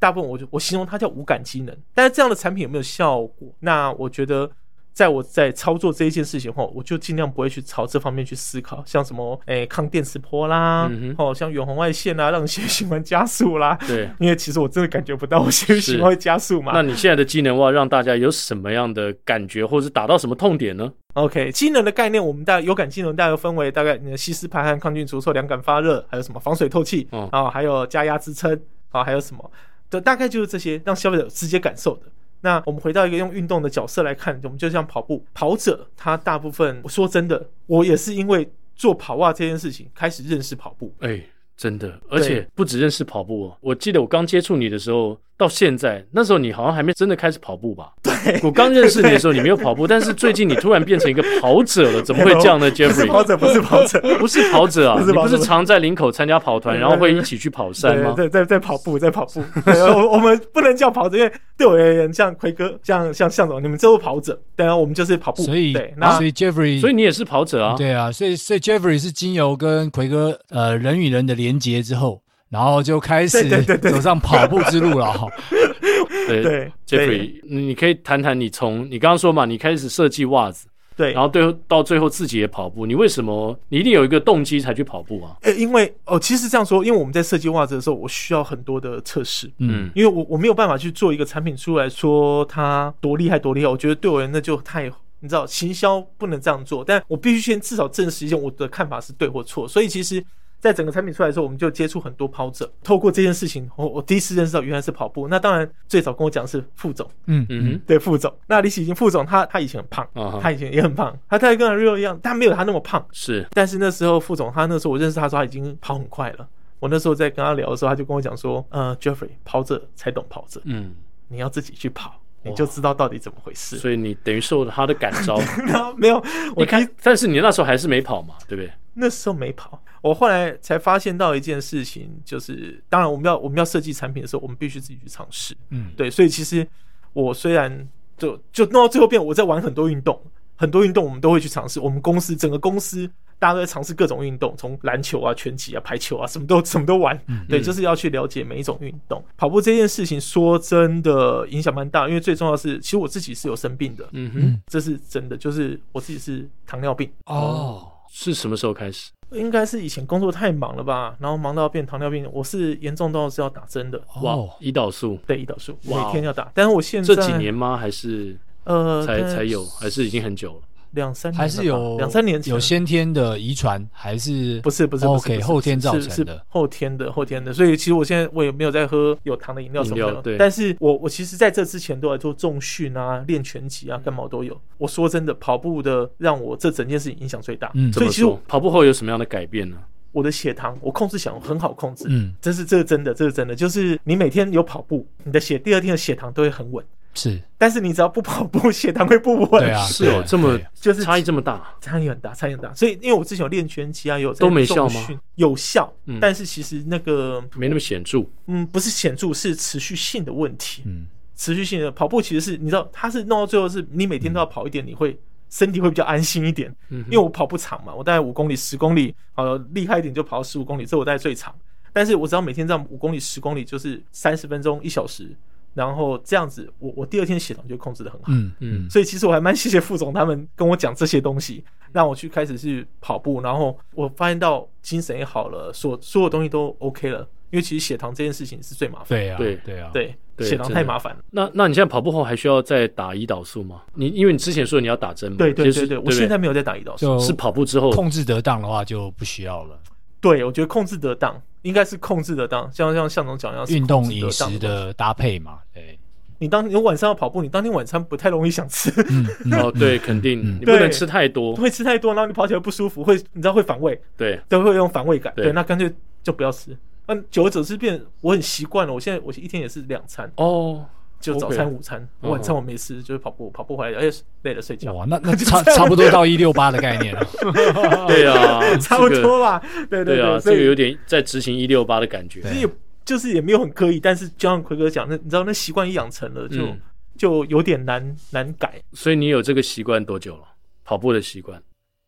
[0.01, 3.55] 大部分我就我形容它叫无感机能，但是这样的产品有没有效果？
[3.61, 4.51] 那我觉得，
[4.93, 13.79] 在我在操作这一件事情后，我就尽量不会去朝这方面去思考，像什么诶、欸、抗电磁波啦，嗯哦像远红外线啦，让血液循环加速啦。
[13.87, 14.11] 对。
[14.19, 16.73] 因为其实我真的感觉不到我血液循环会加速嘛。
[16.75, 28.61] 那你现在的机能袜让大家有什么样的感觉，或者是打到什么痛点呢？OK，机能的概念，我们大概有感机能大概分为大概你的吸湿排汗、抗菌除臭、凉感发热，还有什么防水透气哦啊，还有加压支撑
[28.91, 29.51] 啊，还有什么？
[29.91, 32.03] 对，大概就是这些，让消费者直接感受的。
[32.43, 40.95] 那我们回到一个用运动的角色来看，我们就像跑步，跑者他大部分，我说真的，我也是因为做跑袜这件事情开始认识跑步。
[41.01, 41.21] 哎，
[41.55, 43.57] 真的，而且不只认识跑步哦。
[43.61, 47.93] 我记得我刚接触你的时候，到现在，那时候你好像还没真的开始跑步吧？
[48.05, 52.71] 对，我刚认识你的时候你没有跑步，但是最近你突然变成一个跑者了，怎么会这样呢？
[52.77, 55.03] Jeffrey，跑者不是跑者，不是跑者 啊！
[55.03, 58.13] 你不是常在林口参加跑团，然后会一起去跑山吗？
[58.15, 59.43] 在在在跑步，在跑步。
[59.65, 65.43] 我我们不能叫跑者，因为对我而言，像奎哥，像像向总，你们都是跑者，当然我们就是跑步。
[65.43, 67.75] 所以，对，那所以 Jeffrey，所以你也是跑者啊？
[67.79, 72.21] 对啊，所以所以 Jeffrey 是经由跟奎哥呃人与人的连接之后。
[72.51, 75.29] 然后就开始走上跑步之路了哈。
[76.27, 85.37] 对对，Jeffrey，你可以谈谈你从你刚刚说嘛，你开始设计袜子，对，然后最后到最后自己也跑步，你为什么你一定有一个动机才去跑步啊？
[85.43, 100.25] 呃，因为哦，其实这样说，因为我们在设计袜子的时候，我需要很多的测试，嗯，因为我我没有办法去做一个产品出来说它多厉害多厉害，我觉得对我而言那就太你知道，行销不能这样做，但我必须先至少证实一下我的看法是对或错，所以其实。
[100.61, 102.71] 在整个产品出来的时候，我们就接触很多跑者。
[102.85, 105.27] 透过这件事情，我我第一次认识到原来是跑步。
[105.27, 108.33] 那当然，最早跟我讲是副总，嗯嗯，对副总。
[108.47, 110.07] 那李喜金副总他他以前很胖，
[110.41, 113.05] 他以前也很胖，他他跟 Real 一样，但没有他那么胖。
[113.11, 116.47] 是，但是那时候副总他那时候我认识他的时候他已经跑很快了。
[116.79, 120.95] 我那时候在跟他聊的时候，他就跟我讲说：“呃，Jeffrey，跑者才懂跑者，嗯，
[121.29, 125.39] 你要自己去跑，你就知道到底怎么回事。”所以你等于受了他的感召。
[125.99, 126.17] 没有，
[126.57, 128.73] 我看，但是你那时候还是没跑嘛，对不对？
[128.95, 136.67] 那时候没跑，我后来才发现到一件事情，就是当然我们要我们要设计产品的时候，我们必须自己去尝试，嗯，对，所以其实
[137.13, 140.21] 我虽然就就弄到最后变，我在玩很多运动，
[140.57, 149.25] 很多运动我们都会去尝试，我们公司整个公司大家都在尝试各种运动，从篮球啊、拳击啊、排球啊，什么都什么都玩，嗯，对，就是要去了解每一种运动。
[149.37, 157.11] 跑步这件事情说真的影响蛮大，因为最重要的是，其实我自己是有生病的，嗯哼，这是真的，就是我自己是糖尿病。
[157.27, 157.87] 哦。
[158.13, 159.13] 是什么时候开始？
[159.31, 162.29] 应该是以前工作太忙了吧，然后忙到变糖尿病。
[162.33, 164.03] 我是严重到是要打针的。
[164.23, 166.51] 哇，胰岛素，对，胰岛素，每天要打。
[166.53, 167.77] 但是我现在这几年吗？
[167.77, 170.63] 还是呃，才才有，还是已经很久了？
[170.93, 176.45] 两三年还是有两三年前有先天的遗传，还是不是不是 OK 后天造成的？
[176.49, 180.23] 后天的后天的，所以其实我现在我也没有在喝有糖的饮料什么的。
[180.23, 184.61] 对，但是我我其实在这之前都在做重训啊，练拳击啊，干嘛都有。
[184.79, 187.71] 我说真的，跑步的让我这整件事情影响最大。
[187.75, 189.77] 嗯，所以其实跑步后有什么样的改变呢？
[190.13, 192.07] 我的血糖我控制想很好控制。
[192.09, 196.85] 嗯，这是这是真的，这是真的，就是你每天有跑步，你的血第二天的血糖都会很稳。
[197.13, 199.49] 是，但是你只要不跑步，血糖会不稳。
[199.63, 202.73] 对啊，是哦，这么就是差异这么大，差异很大，差异很大。
[202.73, 205.09] 所以，因为我之前有练拳击啊，有都没效吗？
[205.35, 208.25] 有效，但是其实那个没那么显著。
[208.47, 210.83] 嗯，不是显著，是持续性的问题。
[210.87, 215.19] 嗯，持续性的跑步其实是你知道，它是弄到最后是你每天都要跑一点，你会
[215.51, 216.73] 身体会比较安心一点。
[216.91, 221.53] 嗯，因为我跑不长嘛，我大概五公里、十公里，呃，厉害一点就跑到十五公里，这我大概最长。
[221.93, 225.37] 但是我只要每天这样五公里、十公里，就是三十分钟、一小时。
[225.81, 239.57] 然后这样子，我我第二天血糖就控制的很好，嗯嗯，所以其实我还蛮谢谢副总他们跟我讲这些东西，让我去开始去跑步，然后我发现到精神也好了，所所有东西都 OK 了，因为其实血糖这件事情是最麻烦，对啊，对。
[239.65, 241.21] 对啊，对，血糖太麻烦了。
[241.31, 243.83] 那那你现在跑步后还需要再打胰岛素吗？
[243.95, 247.91] 你因为你之前说你要打针嘛，对对对对，我现在没有在打胰岛素，是跑步之后。
[247.91, 249.79] 控制得当的话就不需要了。
[250.21, 255.99] 对，我觉得控制得当应该是控制得当，像像向总讲一样，运动饮食的搭配嘛，对。
[256.43, 258.91] 你当你晚上要跑步，你当天晚餐不太容易想吃。
[259.53, 265.31] 哦，对，肯定你不能吃太多，会吃太多，然后你跑起来不舒服，会你知道会反胃，对，都会有反胃感。
[265.37, 265.93] 对，那干脆
[266.23, 266.75] 就不要吃。
[267.07, 268.95] 那久而久之变，我很习惯了。
[268.95, 270.87] 我现在我一天也是两餐哦，
[271.21, 274.11] 就早餐、午餐，晚餐我没吃，就是跑步，跑步回来哎
[274.43, 274.93] 累了睡觉。
[274.95, 277.25] 哇，那那 差差不多到一六八的概念了。
[278.09, 279.63] 对啊， 差不多吧。
[279.91, 282.41] 对对对，这个有点在执行一六八的感觉。
[282.43, 282.71] 其实
[283.05, 286.81] 就是也没有很刻意，但是就像奎哥讲，那你知道那习惯一养成了，就、嗯、
[287.19, 288.81] 就有点难难改。
[288.95, 290.45] 所以你有这个习惯多久了？
[290.85, 291.63] 跑步的习惯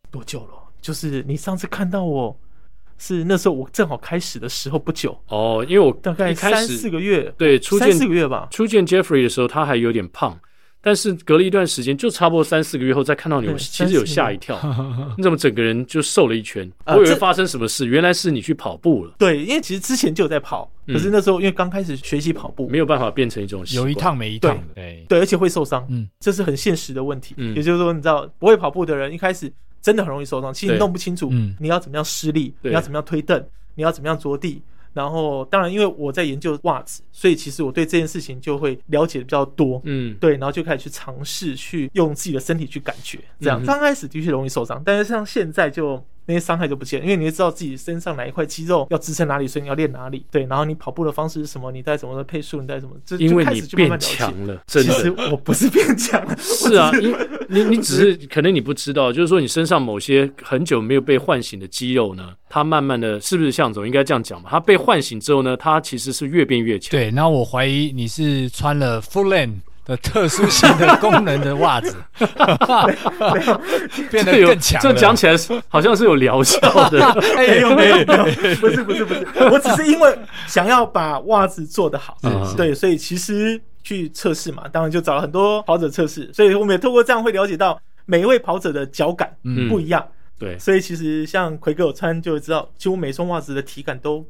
[0.09, 0.53] 多久了？
[0.81, 2.37] 就是你上次看到我
[3.05, 8.47] 是那时候我正好开始的时候不久哦，因为我大概三四个月，对，初见三四个月吧。
[8.49, 10.39] 初见 Jeffrey 的时候，他还有点胖。
[10.85, 14.59] 但是隔了一段时间，就差不多三四个月后再看到你，我其实有吓一跳。
[15.17, 16.69] 你怎么整个人就瘦了一圈？
[16.85, 19.13] 我以为发生什么事，原来是你去跑步了。
[19.17, 24.61] 对，因为其实之前就有在跑，可是那时候因为刚开始学习跑步，没有办法变成一种有一趟没一趟。
[24.75, 27.33] 对对，而且会受伤，嗯，这是很现实的问题。
[27.55, 29.49] 也就是说，你知道不会跑步的人一开始
[29.83, 30.51] 真的很容易受伤。
[30.51, 34.63] 其实你弄不清楚，你要怎么样施力，你要怎么样推蹬，你要怎么样着地。
[34.93, 39.81] 然后，当然，因为我在研究袜子，所以其实我对这件事情就会了解的比较多。
[39.85, 43.17] 嗯，对，然后就开始去尝试去用自己的身体去感觉。
[43.39, 50.25] 这样刚开始的确容易受伤，但是像现在就那些伤害就不见，因为你会知道自己身上哪一块肌肉要支撑哪里，所以你要练哪里。
[50.31, 51.71] 对，然后你跑步的方式是什么？
[51.71, 52.61] 你带什么的配速？
[52.61, 52.91] 你带什么？
[53.05, 64.49] 这因为你变强了，其实我不是变强了，是啊，因为你你只是可能你不知道，就是说你身上某些很久没有被唤醒的肌肉呢，它慢慢的是不是向总应该这样讲嘛？
[64.49, 66.91] 它被唤醒之后呢，它其实是越变越强。
[66.91, 71.95] 对，那我怀疑你是穿了 Footland 的特殊性的功能的袜子，
[74.09, 74.81] 变得更强。
[74.81, 75.35] 这讲起来
[75.67, 77.95] 好像是有疗效的， 没有没有。
[78.05, 78.25] 没有，
[78.61, 80.17] 不是不是不是，我只是因为
[80.47, 82.17] 想要把袜子做得好，
[82.55, 89.35] 对，所以其实去测试嘛，当然就找了很多跑者测试，所以我们也透过这样会了解到每一位跑者的脚感
[89.69, 90.05] 不一样，
[90.39, 94.25] 对，所以其实像奎哥有穿就会知道，几乎每双袜子的体感都。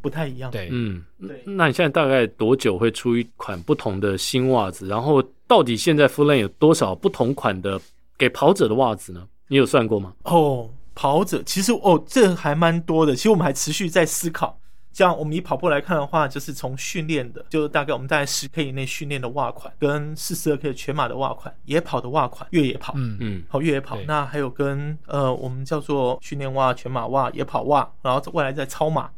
[0.00, 4.86] 不太一样，对，嗯，对，那你现在大概多久会出一款不同的新袜子？
[4.86, 7.80] 然后到底现在 Footland 有多少不同款的
[8.16, 9.26] 给跑者的袜子呢？
[9.48, 10.12] 你有算过吗？
[10.24, 13.16] 哦，跑者其实哦，这还蛮多的。
[13.16, 14.58] 其实我们还持续在思考。
[14.92, 23.96] 像我们以跑步来看的话，就是从训练的，就大概我们在十 K 以内训练的袜款，跟四十二 K 全马的袜款，野跑的袜款，越野跑，嗯嗯，好，越野跑。
[24.08, 29.08] 那还有跟呃，我们叫做训练袜、全马袜、野跑袜，然后未来在超马。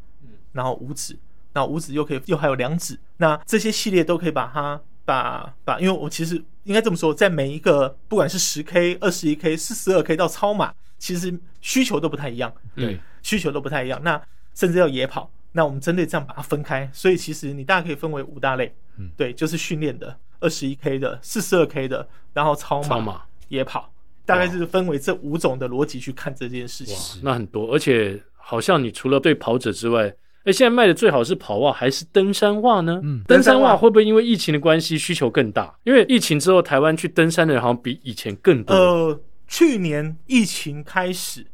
[0.51, 1.17] 然后五指，
[1.53, 14.01] 那五指又可以又还有两指，那这些系列都可以把它把把，因为我其实应该这么说，在每一个不管是十 K、二十一 K、四十二 K 到超马，其实需求都不太一样，对，需求都不太一样。
[14.03, 14.21] 那
[14.53, 23.91] 甚至要野跑，那我们针对这样把它分开，所以其实你大概可以分为五大类，嗯，对，就是训练的、二十一 K 的、四十二 K 的，然后超马、超马野跑，
[24.25, 27.21] 大概就是分为这五种的逻辑去看这件事情。
[27.23, 30.13] 那很多，而且好像你除了对跑者之外。
[30.43, 32.99] 哎，现在卖的最好是跑袜还是登山袜呢？
[33.03, 35.75] 嗯，登山袜会不会因为疫情的关系需求更大？
[35.83, 38.73] 因为疫情之后，台湾去登山的人好像比以前更多。
[38.73, 41.45] 呃，去年疫情开始，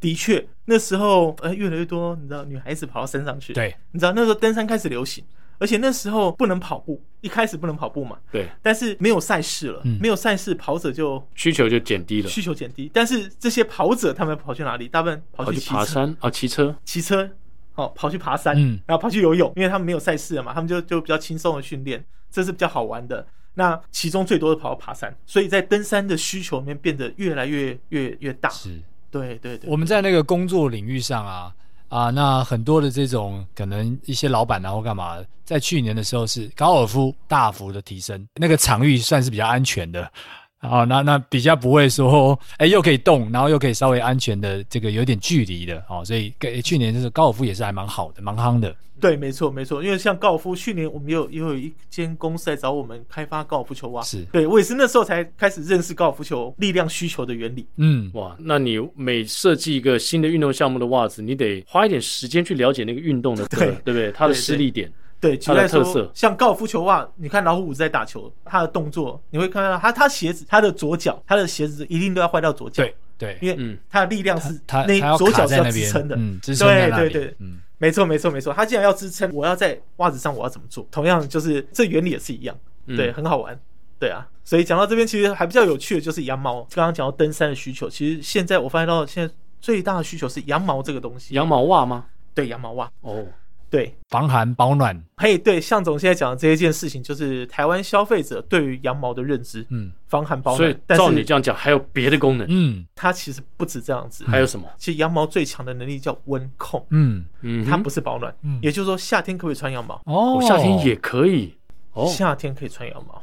[0.00, 3.54] 的确那时候呃越来越多，你知道女孩子跑到山上去。
[3.54, 5.24] 对，你知道那时候登山开始流行，
[5.58, 8.18] 而且那时候不能跑步，一开始不能跑步嘛。
[8.30, 12.90] 对，但是没有赛事了，嗯、没有赛事，跑者就需求就减低了，需求减低。
[12.92, 14.86] 但是这些跑者他们跑去哪里？
[14.86, 17.30] 大部分跑去，跑去爬山啊，骑车，骑车。
[17.76, 23.24] 哦，跑去爬山，嗯，然后跑去游泳，因为他们没有赛事了嘛，他们就就比较轻松的训练，这是比较好玩的。
[23.54, 28.50] 那其中最多的跑到爬山，所以在登山的需求里面变得越来越越越大。
[28.50, 29.70] 是，对对对。
[29.70, 31.54] 我们在那个工作领域上啊
[31.88, 40.10] 啊，那很多的这种可能一些老板然后干嘛，在去年的时候是高尔夫大幅的提升，那个场域算是比较安全的。
[40.58, 48.74] 好，那那比较不会说，哎，又可以动，然后又可以稍微安全的这个有点距离的，哦，所以给去年就是高尔夫也是还蛮好的，蛮夯的。
[48.98, 57.66] 对，没错，没错，因为像高尔夫，去年我们也有也有一间公司来找我们开发高尔夫球袜，是对我也是那时候才开始认识高尔夫球力量需求的原理。
[57.76, 64.10] 嗯，哇，那你每设计一个新的运动项目的袜子，你得花一点时间去了解那个运动的，对，对不对？
[64.12, 64.90] 它的施力点。
[65.20, 72.82] 对，举例来说，像高尔夫球袜，你看老虎伍兹在打球，他的动作你会看到他，他鞋子，他的左脚，他的鞋子一定都要坏到左脚。
[72.82, 76.68] 对对，因为他的力量是他那左脚是要支撑的，嗯，支撑。
[76.68, 80.86] 对对对，嗯，没错没错没错，他既然要支撑，我要在袜子上我要怎么做？
[80.90, 82.54] 同样就是这原理也是一样，
[82.86, 83.58] 对，很好玩，
[83.98, 84.26] 对啊。
[84.44, 86.60] 所以讲到这边，其实还比较有趣的就是羊毛。
[86.74, 91.34] 刚刚讲到登山的需求，其实现在我发现到现在最大的需求是羊毛这个东西。
[91.34, 92.04] 羊毛袜吗？
[92.34, 92.88] 对，羊毛袜。
[93.00, 93.24] 哦。
[93.68, 95.02] 对，防寒保暖。
[95.16, 99.66] 嘿，对，向总现在讲的这一件事情，就是台湾消费者对于羊毛的认知。
[99.70, 100.58] 嗯，防寒保暖。
[100.58, 102.46] 所以照你这样讲，还有别的功能。
[102.48, 104.24] 嗯，它其实不止这样子。
[104.24, 104.68] 还有什么？
[104.78, 106.86] 其实羊毛最强的能力叫温控。
[106.90, 108.32] 嗯嗯，它不是保暖。
[108.42, 110.00] 嗯，也就是说，夏天可不可以穿羊毛？
[110.04, 111.52] 哦，夏天也可以。
[111.92, 113.20] 哦，夏天可以穿羊毛，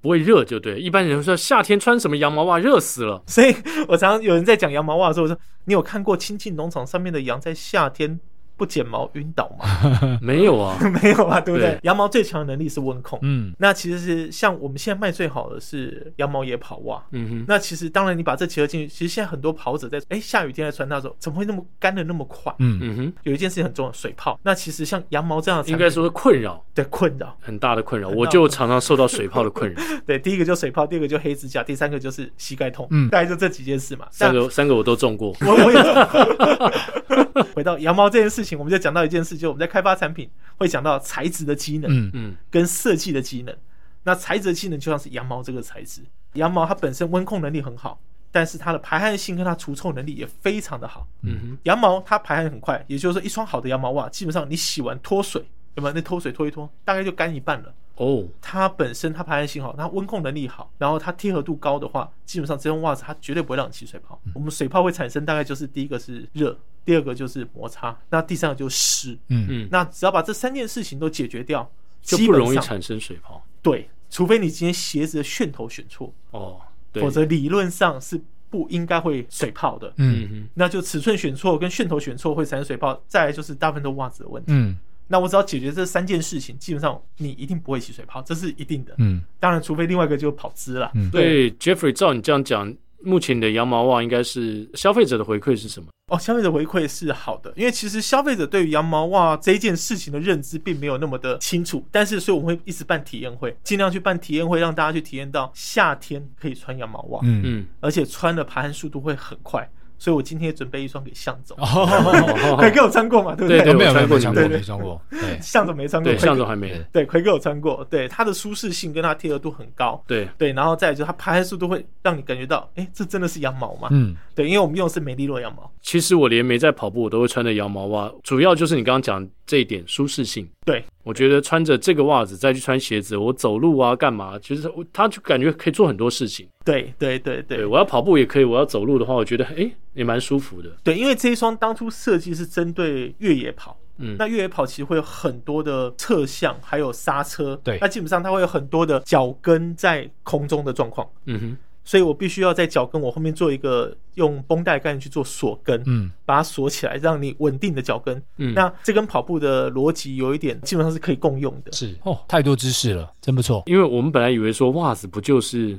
[0.00, 0.78] 不会热就对。
[0.78, 3.20] 一般人说夏天穿什么羊毛袜，热死了。
[3.26, 3.52] 所以
[3.88, 8.20] 我常常有人在讲羊毛袜的时候我说：“你有看过亲近农场上面的羊在夏天？”
[8.56, 10.18] 不剪毛晕倒吗？
[10.22, 11.70] 没有啊， 没有啊，对不对？
[11.72, 13.18] 对羊毛最强的能力是温控。
[13.22, 17.02] 嗯，那其实是像我们现在卖最好的是羊毛野跑袜。
[17.12, 22.54] 嗯哼，那其实当然你把这结合进去，其实现在很多跑者在哎下雨天在穿它的时候，怎么会那么干的那么快？
[22.58, 24.38] 嗯嗯哼，有一件事情很重要，水泡。
[24.42, 28.08] 那其实像羊毛这样的，应该说困扰，对困扰很大的困扰。
[28.08, 29.82] 我就常常受到水泡的困扰。
[30.06, 32.86] 对，第一个就水泡，第二个就黑指甲，第三个就是膝盖痛。
[32.90, 34.06] 嗯，大概就这几件事嘛。
[34.10, 35.34] 三个三个我都中过。
[35.40, 37.44] 我我也。
[37.54, 39.24] 回到羊毛这件事情，我们就讲到一件。
[39.24, 40.28] 事，就我们在开发产品
[40.58, 43.56] 会讲到材质的机能，嗯嗯，跟设计的机能。
[44.02, 46.02] 那材质的机能就像是羊毛这个材质，
[46.34, 47.98] 羊毛它本身温控能力很好，
[48.30, 51.08] 但是它的排汗性跟它除臭能力也非常的好。
[51.22, 55.42] 嗯哼，羊毛它排汗很快，也就是说一双好的羊毛袜，基本上你洗完脱水，
[55.76, 55.94] 有没有？
[55.94, 57.74] 那脱水脱一脱，大概就干一半了。
[57.96, 64.20] 哦，它本身它排汗性好，它温控能力好，然后它贴合度高的话，基本上这双袜子它绝对不会让你起水泡。
[64.34, 69.18] 我们水泡会产生大概就是第一个是热，第二个就是摩擦，那第三个就是湿。
[69.28, 71.70] 嗯嗯，那只要把这三件事情都解决掉，
[72.02, 73.44] 就不容易产生水泡。
[73.62, 76.60] 对，除非你今天鞋子的楦头选错哦，
[76.92, 78.20] 对，否则理论上是
[78.50, 79.92] 不应该会水泡的。
[79.96, 84.52] 嗯嗯那就尺寸选错跟楦头选错会产生水泡，再来就是大部分都袜子的问题。
[84.52, 84.76] 嗯
[85.06, 88.94] 那我只要解决这三件事情，基本上你一定不会起水泡，这是一定的。
[88.96, 90.90] 嗯当然，除非另外一个就是跑姿了。
[90.94, 92.74] 嗯对，Jeffrey，照你这样讲，
[93.04, 95.88] 目前的羊毛袜应该是消费者的回馈是什么？
[96.08, 109.66] 哦，消费者回馈是好的，因为其实消费者对于羊毛袜这件事情的认知并没有那么的清楚，但是所以我们会一直办体验会，尽量去办体验会，让大家去体验到夏天可以穿羊毛袜，嗯嗯，而且穿的排汗速度会很快。
[109.98, 113.34] 所以我今天也准备一双给向总，哦， 奎哥有穿过吗？
[113.34, 113.62] 对不对？
[113.62, 114.34] 对没有没有我穿过没穿过。
[114.34, 115.38] 对对没穿过，对。
[115.40, 117.04] 向总没穿过，向总还没，对。
[117.06, 123.88] 奎哥有穿过，对它的舒适性跟它贴合度很高，对，对，然后再来就是它爬的速度会让你感觉到，哎，这真的是羊毛吗？
[123.92, 124.16] 嗯。
[124.34, 130.48] 对，因为我们用的是美利诺羊毛，其实我连没在跑步，我都会穿的羊毛袜，主要就是你刚刚讲这一点舒适性。
[130.64, 136.48] 对，我觉得穿着这个袜子再去穿鞋子，我走路啊干嘛，其实我他就感觉可以做很多事情。
[136.64, 140.70] 对对对对对，我要跑步也可以，我要走路的话，我觉得哎也蛮舒服的。
[140.82, 158.20] 对，因为这一双当初设计是针对越野跑，嗯，那越野跑其实会有很多的侧向，还有刹车，对那基本上它会有很多的脚跟在空中的状况，嗯哼，所以我必须要在脚跟我后面做一个用绷带概念去做锁跟，嗯把它锁起来，让你稳定的脚跟。
[158.38, 161.72] 嗯那这跟跑步的逻辑有一点，基本上是可以共用的。
[161.72, 163.62] 是哦，太多知识了，真不错。
[163.66, 165.78] 因为我们本来以为说袜子不就是。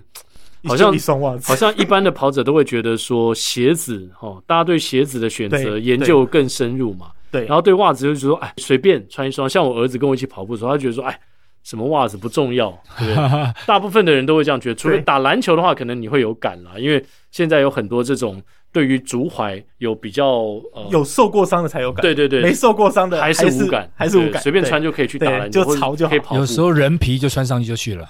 [0.68, 7.12] 好像一双袜子，好像一般的跑者都会觉得说鞋子哦，大家对鞋子的选择 研究更深入嘛。
[7.30, 9.48] 对，然后对袜子就是说，哎，随便穿一双。
[9.48, 11.20] 像我儿子跟我一起跑步的时候，他觉得说，哎，
[11.66, 13.54] 什么袜子不重要， 对不对？
[13.66, 14.76] 大部分的人都会这样觉得。
[14.76, 18.42] 除了打篮球的话，可能你会有感啦，因为现在有很多这种
[18.76, 20.26] 对于足踝有比较
[20.74, 26.36] 呃有受过伤的才有感，对对对，没受过伤的还是无感，还是无感，随便穿就可以去打篮球，就潮就好。
[26.36, 28.06] 有时候人皮就穿上去就去了。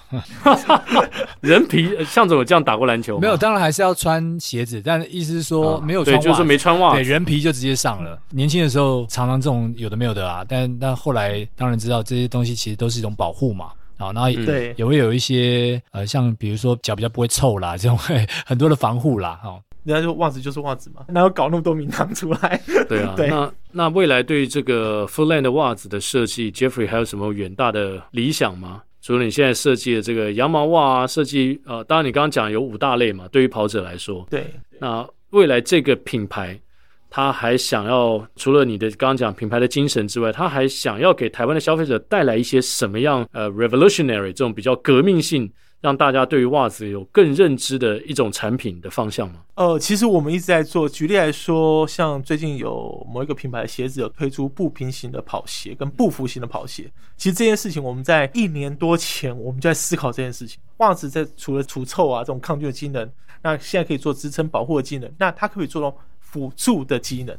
[1.41, 3.21] 人皮，向总有这样打过篮球吗？
[3.21, 8.19] 没有，当然还是要穿鞋子，但意思是说没有穿袜，对，就是没穿袜子，对，人皮就直接上了。
[8.31, 13.67] 年轻的时候常常这种有的没有的啊，但但后来当然知道这些东西其实都是一种保护嘛。
[13.97, 17.97] 啊，然后对也会有一些呃，像比如说脚比较不会臭啦，这种
[18.45, 19.57] 很多的防护啦，哈。
[19.85, 22.61] 人家说袜子就是袜子嘛，哪有搞那么多名堂出来？
[22.89, 28.81] 对啊，对那那未来对于这个 Full Land 的袜子的设计，Jeffrey 还有什么远大的理想吗？
[29.01, 34.47] 除了你现在设计的这个羊毛袜啊，设计呃，当然你刚刚讲有五大类嘛，对于跑者来说，对，
[34.79, 36.59] 那未来这个品牌，
[37.07, 45.47] 他还想要除了你的刚刚讲品牌的精神之外，他还想要给台湾的消费者带来一些什么样呃 revolutionary 这种比较革命性，
[45.85, 49.35] 让大家对于袜子有更认知的一种产品的方向吗？
[49.53, 50.89] 呃，其实我们一直在做。
[50.89, 56.91] 举例来说，像最近有某一个品牌的鞋子有推出不平行的跑鞋跟不服型的跑鞋。
[57.17, 60.59] 其实这件事情我们在一年多前我们就在思考这件事情。
[60.77, 63.07] 袜子在除了除臭啊这种抗菌的机能，
[63.43, 67.37] 那现在可以做支撑保护的机能，那它可以做到辅助的机能。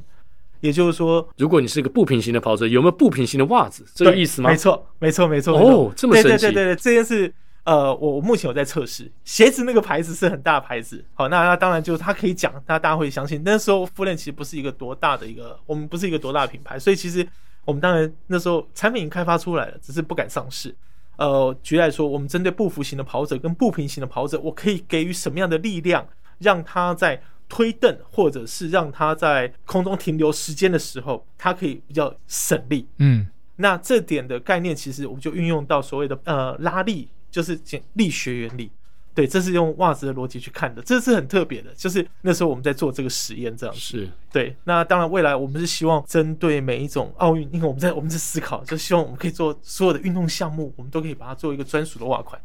[0.61, 3.84] 也就是说，如果你是一个不平行的跑者，有没有不平行的袜子？
[3.92, 4.51] 这个意思吗？
[4.51, 5.59] 没错，没错，没错。
[5.59, 6.28] 哦，这么神奇。
[6.28, 7.34] 对对对对对，这件事。
[7.67, 13.43] 呃，我我目前有在测试鞋子，那个牌子是很大的牌子，好，那那当然就是他可以讲，那大家会相信。
[13.45, 17.27] 那时候 Footland 其实不是一个多大的一个，我们不是一个多大的品牌，所以其实
[17.64, 20.73] 我们当然那时候产品已经开发出来了，只是不敢上市。
[21.17, 26.07] 呃，举例来说，我们针对不服型的跑者跟不平型的跑者，我可以给予什么样的力量，
[26.39, 32.87] 让他在推蹬或者是让他在空中停留时间的时候，他可以比较省力。
[32.99, 37.09] 嗯，那这点的概念，其实我们就运用到所谓的呃拉力。
[37.31, 38.70] 就是讲力学原理，
[39.14, 41.70] 对，这是用袜子的逻辑去看的，这是很特别的。
[41.74, 44.55] 就是那时候我们在做这个实验，这样是对。
[44.64, 52.41] 那当然，未来我们是希望针对每一种奥运，因为我们在我们在思考，就希望我们可以做所有的运动项目，我们都可以把它做一个专属的袜款。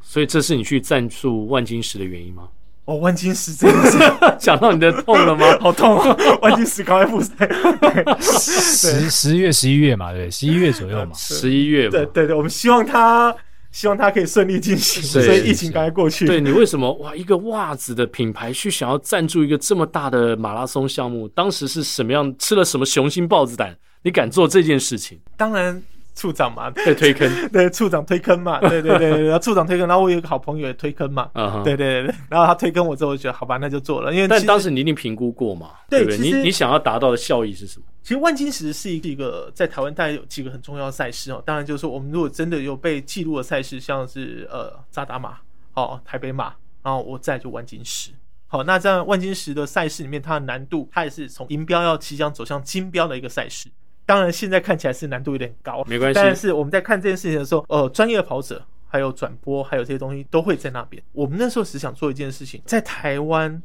[0.00, 2.48] 所以这是你去赞助万金石的原因吗？
[2.86, 3.98] 哦，万金石真的是
[4.38, 5.46] 讲到你的痛了吗？
[5.60, 6.38] 好痛哦！
[6.40, 7.48] 万金石高复赛，
[8.18, 11.90] 十十月、十一月嘛，对，十一月左右嘛，十一月嘛。
[11.90, 13.34] 对对对，我们希望他。
[13.72, 16.26] 希望它可以顺利进行，所以疫情赶快过去。
[16.26, 17.14] 对，你为什么哇？
[17.14, 22.34] 一个袜子的品牌去想要赞助一个这么大的马拉松项目，当时是什么样？
[22.38, 23.76] 吃了什么雄心豹子胆？
[24.02, 25.20] 你敢做这件事情？
[25.36, 25.80] 当然，
[26.20, 36.18] 处长嘛，被推坑， 对，处长推坑嘛， 对对对，然后处长推坑，然后我有一个好朋友也推坑嘛， 啊，对对对，然后他推坑我之后，我就觉得好吧，那就做了，因为但当时你一定评估过嘛，对不对？
[36.18, 37.86] 你你想要达到的效益是什么？
[38.02, 45.38] 其实万金石是一个在台湾大概有几个很重要的赛事哦，当然就是说我们如果真的有被记录的赛事，像是呃扎达马
[45.72, 46.52] 哦，台北马，
[46.82, 48.10] 然后我再就万金石。
[48.46, 53.68] 好，那这样万金石的赛事里面，它的难度，它也是从银标要即将走向金标的一个赛事。
[54.10, 56.14] 当然，现在看起来是难度有点高，没关系。
[56.14, 61.00] 但是我们在看这件事情的时候，呃，专业的跑者还有转播，还有这些东西都会在那边。
[61.12, 63.62] 我们那时候只想做一件事情，在台湾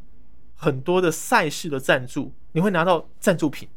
[0.54, 3.68] 很多的赛事的赞助，你会拿到赞助品。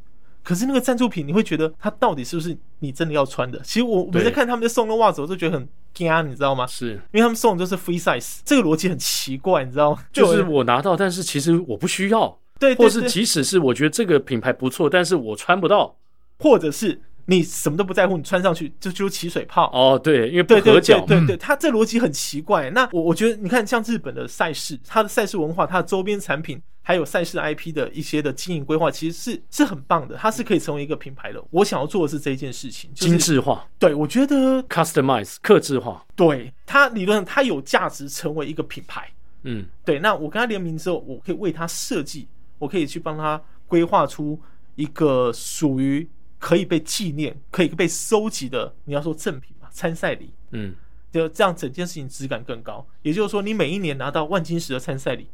[0.42, 3.58] 可是那个赞助品，你会觉得它到底是不是你真的要穿的？
[3.60, 6.66] 其实我每次看他们在送的袜子，我都觉得很惊，你知道吗？
[6.66, 10.04] 是因为他们送的都是 free size，这个逻辑很奇怪，你知道吗？
[10.12, 12.38] 就是我拿到，但是其实我不需要。
[12.58, 15.94] 对，或是即使是我觉得这个品牌不错，但是我穿不到，
[16.38, 19.70] 或者是你什么都不在乎，你穿上去就就起水泡。
[19.72, 21.00] 哦，对，因为不合脚。
[21.06, 22.70] 对对对，它这逻辑很奇怪。
[22.70, 26.60] 那我我觉得，你看像日本的赛事，它的赛事文化，它的周边产品。
[26.80, 31.44] 还有赛事 IP 的一些的经营规划，其实是是很棒的，它是可以成为一个品牌的。
[31.50, 33.68] 我想要做的是这一件事情，精致化。
[33.78, 39.06] 对，我觉得 customize 克制化，对它理论上它有价值成为一个品牌。
[39.42, 39.98] 嗯，对。
[39.98, 42.26] 那我跟他联名之后，我可以为他设计，
[42.58, 44.40] 我可以去帮他规划出
[44.74, 46.08] 一个属于
[46.38, 50.32] 可以被纪念、可以被收集的，你要说赠品嘛，参赛礼。
[50.52, 50.74] 嗯，
[51.12, 52.86] 就这样，整件事情质感更高。
[53.02, 55.28] 也就是说，你每一年拿到万金石的参赛礼。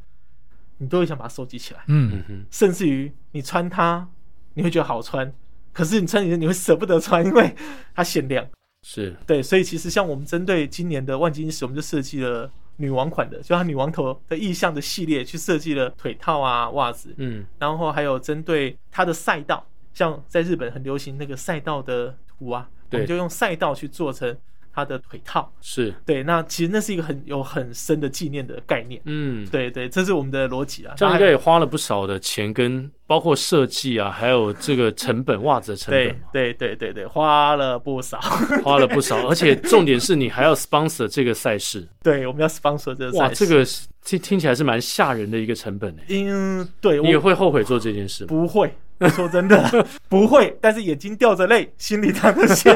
[0.79, 4.09] 你都会想把它收集起来，嗯哼，甚至于你穿它，
[4.55, 5.33] 你会觉得好穿，
[5.73, 7.55] 可是你穿你你会舍不得穿，因为
[7.95, 8.45] 它限量，
[8.83, 24.37] 是对，所以其实像我们针对今年的万金石，我们就设计了女王款的，就它女王头的意象的系列，去设计了腿套啊、袜子，嗯，然后还有针对它的赛道，像在日本很流行那个赛道的图啊，我们就用赛道去做成。
[24.77, 29.01] 他的腿套是对，那其实那是一个很有很深的纪念的概念。
[29.05, 30.93] 嗯，对对，这是我们的逻辑啊。
[30.97, 36.09] 这样应该也花了不少的钱，跟包括设计啊，还有这个成本，袜子的成本。
[36.33, 38.19] 对对对对对，花了不少，
[38.65, 39.29] 花了不少。
[39.29, 41.87] 而且重点是你还要 sponsor 这个赛事。
[42.03, 43.19] 对，我们要 sponsor 这个赛事。
[43.19, 43.65] 哇，这个
[44.05, 46.05] 听听起来是蛮吓人的一个成本诶。
[46.09, 48.29] 嗯，对，你也会后悔做这件事吗？
[48.29, 48.73] 不会。
[49.11, 52.73] 说真的， 不会，但是眼睛掉着泪，心里淌着血，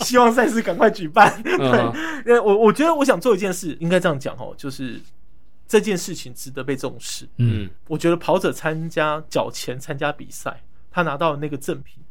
[0.00, 1.40] 希望赛事赶快举办。
[1.44, 1.52] 对，
[2.26, 4.98] 因为我我觉得我想做一件事，应该这样讲哦，就是
[5.70, 7.28] 这件事情值得被重视。
[7.36, 10.60] 嗯，我觉得跑者参加缴钱参加比赛，
[10.90, 12.02] 他拿到的那个赠品，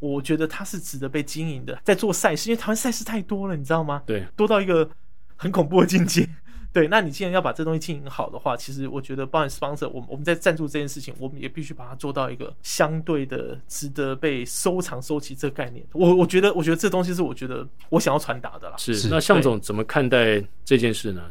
[0.00, 1.80] 我觉得他是值得被经营的。
[1.82, 4.02] 在做赛事，因为台湾赛事太多了，你知道吗？
[4.04, 4.86] 对，多到一个
[5.34, 6.28] 很恐怖的境界。
[6.74, 15.82] 对，那你既然要把这东西经营好的话，其实我觉得，包含 sponsor，我们我们在赞助这件事情，我们也必须把它做到一个相对的值得被收藏、收集这个概念。
[15.92, 18.76] 我我觉得，我觉得这东西是我觉得我想要传达的啦。
[18.76, 21.22] 是，那向总怎么看待这件事呢？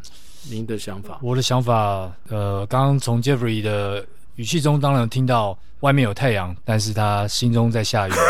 [0.50, 1.18] 您的想法？
[1.22, 8.12] 我的想法，呃，刚刚从 Jeffrey 的语气中，当然听到外面有太阳，但是他心中在下雨。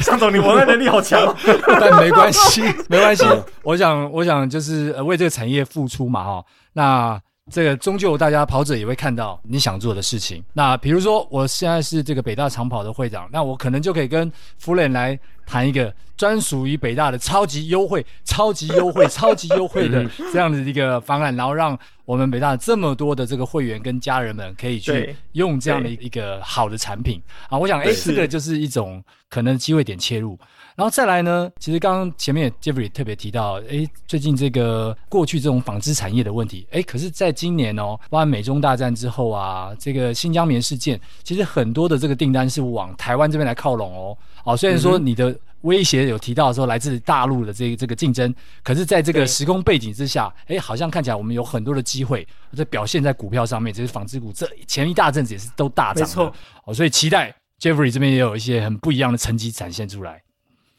[0.00, 1.34] 向总，你文案能力好强哦，
[1.80, 3.24] 但没关系，没关系。
[3.62, 6.44] 我想，我想就是为这个产业付出嘛，哈。
[6.74, 7.20] 那
[7.52, 10.42] 这个终究大家跑者也会看到你想做的事情。
[10.54, 27.58] 那比如说，我现在是这个北大长跑的会长，那我可能就可以跟 Footland 来谈一个专属于北大的超级优惠、超级优惠、超级优惠的这样的一个方案，然后让我们北大这么多的这个会员跟家人们可以去用这样的一个好的产品啊。
[27.58, 30.38] 我想，哎，这个就是一种可能机会点切入。
[30.76, 44.16] 然后再来呢，其实刚刚前面 Jeffrey 特别提到，哎，最近这个过去这种纺织产业的问题，哎，可是在今年哦，包括美中大战之后啊，这个新疆棉事件，其实很多的这个订单是往台湾这边来靠拢哦。
[44.44, 56.32] 哦，虽然说你的威胁有提到说来自大陆的这个这个竞争，可是在这个时空背景之下，哎，好像看起来我们有很多的机会，这表现在股票上面，这是纺织股这前一大阵子也是都大涨，没错。
[56.64, 60.20] 哦，所以期待 Jeffrey 这边也有一些很不一样的成绩展现出来。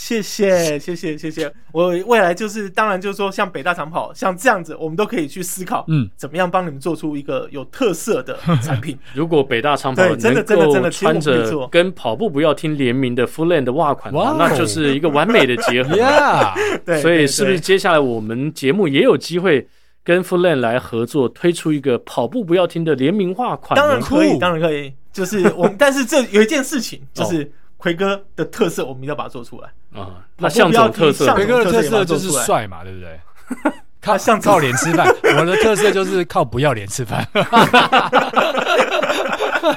[0.04, 9.00] 谢谢谢谢谢谢，我未来就是当然就是说，像北大长跑像这样子，我们都可以去思考，嗯，怎么样帮你们做出一个有特色的产品。
[9.16, 15.96] 如果北大长跑真的真的真的穿着跟跑步不要听联名的 Full Land 的袜款，那就是一个完美的结合。
[16.86, 19.66] 对，所以是不是接下来我们节目也有机会
[20.04, 23.78] 跟 Footland 来合作，推出一个跑步不要听的联名化款？
[23.78, 24.92] 当然可以，当然可以。
[25.14, 27.50] 就是我们，但是这有一件事情就是。
[27.84, 30.24] 魁哥的特色，我们一定要把它做出来啊！
[30.38, 33.20] 那象总特色，奎哥的特色就是帅嘛，对不对？
[34.02, 35.06] 靠像靠脸吃饭。
[35.38, 37.28] 我的特色就是靠不要脸吃饭。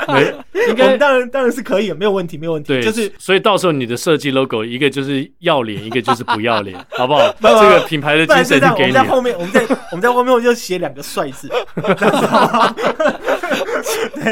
[0.08, 0.32] 没，
[0.68, 2.68] 应该当然当然是可以，没有问题，没有问题。
[2.74, 7.34] 对，就是所以到时候你的设计 logo 一个就是要脸， 一个就是不要脸，好不好？
[7.40, 8.92] 这个品牌的精神就给你。
[8.92, 11.50] 我们在后面，我们在我们在后面我就写两个帅字。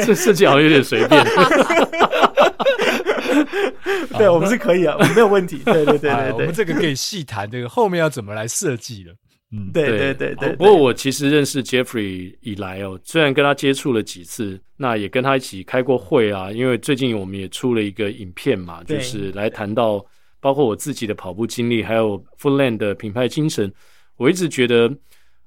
[0.05, 1.25] 这设计好像有点随便。
[4.17, 5.57] 对，我们是可以啊，没有问题。
[5.65, 9.13] 对对对 对对，我们这个可以细谈这个后面要怎么来设计了。
[9.51, 10.55] 嗯，对对对对。
[10.55, 16.51] 不过我其实认识 Jeffrey 以来哦，虽然跟他接触了几次，那也跟他一起开过会啊。
[16.51, 20.03] 因为最近我们也出了一个影片嘛，就是来谈到
[20.39, 23.71] 包括我自己的跑步经历，还有 Footland 的品牌精神。
[24.17, 24.91] 我一直觉得，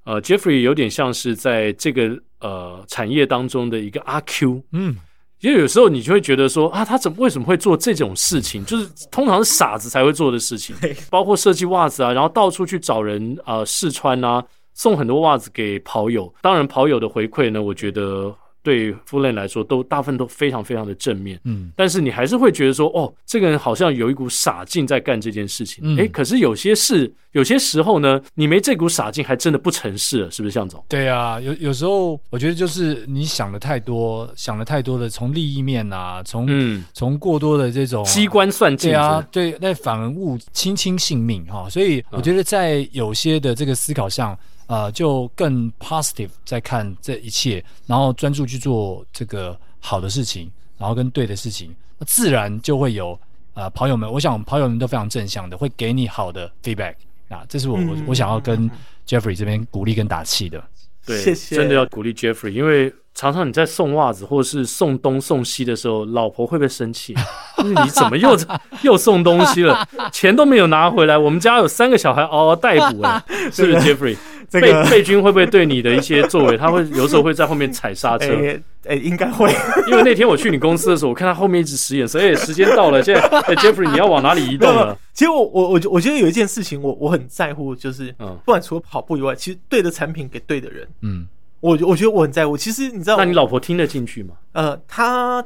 [0.05, 4.63] 呃，Jeffrey 有点像是在这个呃产业当中的一个阿 Q。
[4.71, 4.95] 嗯。
[5.41, 8.63] 因为有时候你就会觉得说啊，他怎么为什么会做这种事情？
[8.65, 10.75] 就是通常是傻子才会做的事情，
[11.09, 16.33] 包括设计袜子啊，然后到处去找人啊试穿啊，送很多袜子给跑友。
[16.41, 18.35] 当然，跑友的回馈呢，我觉得。
[18.61, 30.83] 对 Footland 来说，都大部分都非常非常的正面，嗯，但是你还是会觉得说，哦，这个人好像有一股傻劲在干这件事情，哎、嗯，可是有些事，有些时候呢，你没这股傻劲，还真的不成事了，是不是，向总？
[30.87, 44.37] 对啊，有有时候我觉得就是你想的太多，想的太多的，从利益面啊，从嗯，从过多的这种机关算尽，对啊，对，那反而误卿卿性命哈、哦，所以我觉得在有些的这个思考上。
[44.69, 50.47] 呃，就更 positive 在看这一切，然后专注去做这个好的事情，
[50.77, 53.19] 然后跟对的事情，那自然就会有
[53.55, 56.93] 呃跑友们，我想跑友们都非常正向的，会给你好的 feedback
[57.29, 58.69] 啊，这是我我、嗯、我想要跟
[59.07, 60.63] Jeffrey 这边鼓励跟打气的。
[61.03, 67.15] 对，谢谢，真的要鼓励 Jeffrey，因为常常你在送袜子或是送东送西的时候，老婆会不会生气？
[67.63, 68.37] 你怎么又
[68.83, 71.17] 又送东西了，钱都没有拿回来？
[71.17, 74.15] 我们家有三个小孩嗷嗷待哺啊， 是不是 Jeffrey？
[74.49, 78.33] 这个贝贝军会不会对你的一些作为，他会有时候会在后面踩刹车？
[78.85, 79.53] 哎、欸欸，应该会。
[79.87, 82.19] 因为那天我去你公司的时候，我看他后面一直使眼色。
[82.19, 84.97] 哎，时间到了，现在哎，Jeffrey，你要往哪里移动了？
[85.13, 91.27] 其实我我我我觉得有一件事情我我很在乎，就是嗯，不管除了跑步以外，其实对的产品给对的人，嗯，
[91.59, 92.57] 我我觉得我很在乎。
[92.57, 94.33] 其实你知道，那你老婆听得进去吗？
[94.53, 95.45] 呃，她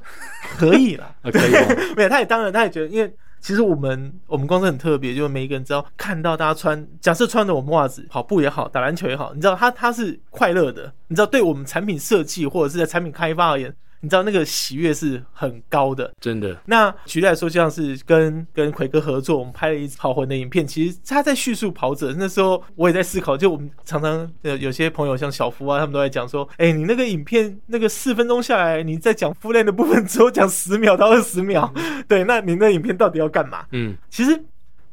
[0.58, 1.76] 可以了， 可以吗？
[1.98, 3.14] 没有，她也当然，她也觉得，因为。
[3.44, 13.76] 其实我们我们公司很特别，就是每一个人只要看到大家穿，假设穿着我们袜子跑步也好，打篮球也好，你知道他他是快乐的，你知道对我们产品设计或者是在产品开发而言。
[14.04, 16.60] 你知道那个喜悦是很高的，真的。
[16.66, 20.68] 那举例来说，像是跟跟奎哥合作，我们拍了一支跑魂的影片。
[20.68, 23.38] 其实他在叙述跑者，那时候我也在思考。
[23.38, 31.74] 就我们常常有有些朋友，像小夫啊，他们都在讲说：“哎、欸，你那个影片那个四分钟下来，你在讲 Footland 的部分只有讲十秒到二十秒，
[32.06, 34.38] 对，那你那影片到底要干嘛？”嗯，其实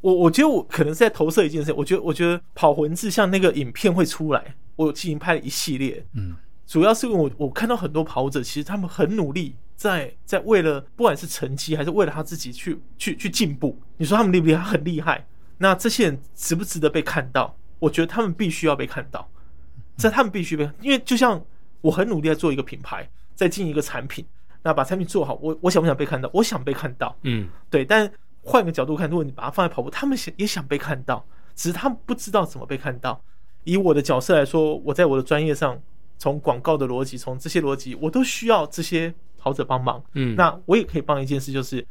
[0.03, 1.73] 我我觉得我可能是在投射一件事。
[1.73, 6.37] 我觉得我觉得跑魂志像那个影片会出来，我进行拍了一系列，嗯。
[6.71, 13.77] 主要是因为我我看到很多跑者，其实他们很努力在，在在为了不管是成绩还是为了他自己去去去进步。
[13.97, 14.63] 你说他们厉不厉害？
[14.63, 15.27] 很厉害。
[15.59, 17.57] 那这些人值不值得被看到？
[17.81, 19.29] 我觉得他们必须要被看到，
[19.97, 21.45] 在他们必须被，因为就像
[21.81, 24.25] 我很努力在做一个品牌，在进一个产品，
[24.63, 26.31] 那把产品做好，我我想不想被看到？
[26.33, 27.85] 我想被看到，嗯，对。
[27.85, 28.09] 但
[28.43, 33.21] 换个角度看，如果你把它放在跑步，他们想也想被看到，只是他们不知道怎么被看到。
[33.65, 35.77] 以我的角色来说，我在我的专业上。
[36.21, 40.01] 从广告的逻辑，从这些逻辑，我都需要这些跑者帮忙。
[40.13, 41.85] 嗯，那我也可以帮一件事，就是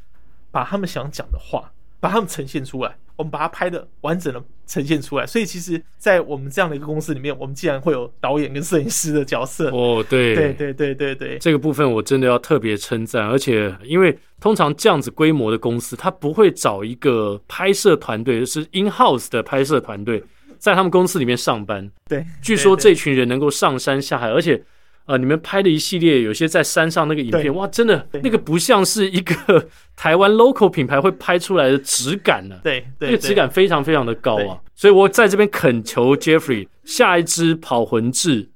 [0.51, 1.69] 把他们想讲的话，
[1.99, 2.95] 把他们呈现出来。
[3.15, 5.27] 我们把它拍的完整的呈现出来。
[5.27, 9.69] 所以，其实，在我们这样的一个公司里面，我们既然会有导演跟摄影师的角色。
[9.71, 13.27] 哦，对，对，对，对，对，对，这个部分我真的要特别称赞。
[13.27, 20.23] 而且，因为通常这样子规模的公司，他不会找一个拍摄团队，就是 in house 的拍摄团队。
[20.59, 24.61] 在他们公司里面上班，对，据说这群人能够上山下海，而且，
[25.05, 38.49] 呃，你们拍的一系列有些在山上那个影片，哇，真的那个不像是一个 台湾 local 品牌会拍出来的质感呢，对，对，那个质感非常非常的高啊，所以我在这边恳求 Jeffrey，下一支跑魂志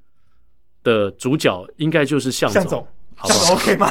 [0.83, 2.85] 的主角应该就是向总。
[3.15, 3.53] 好不好？
[3.55, 3.89] OK 吗？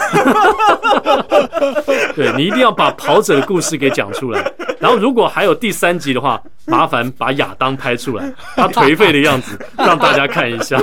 [2.15, 4.53] 对，你一定要把跑者的故事给讲出来。
[4.79, 10.81] 然后，如果还有第三集的话，麻烦把亚当拍出来，他颓废的样子， 让大家看一下。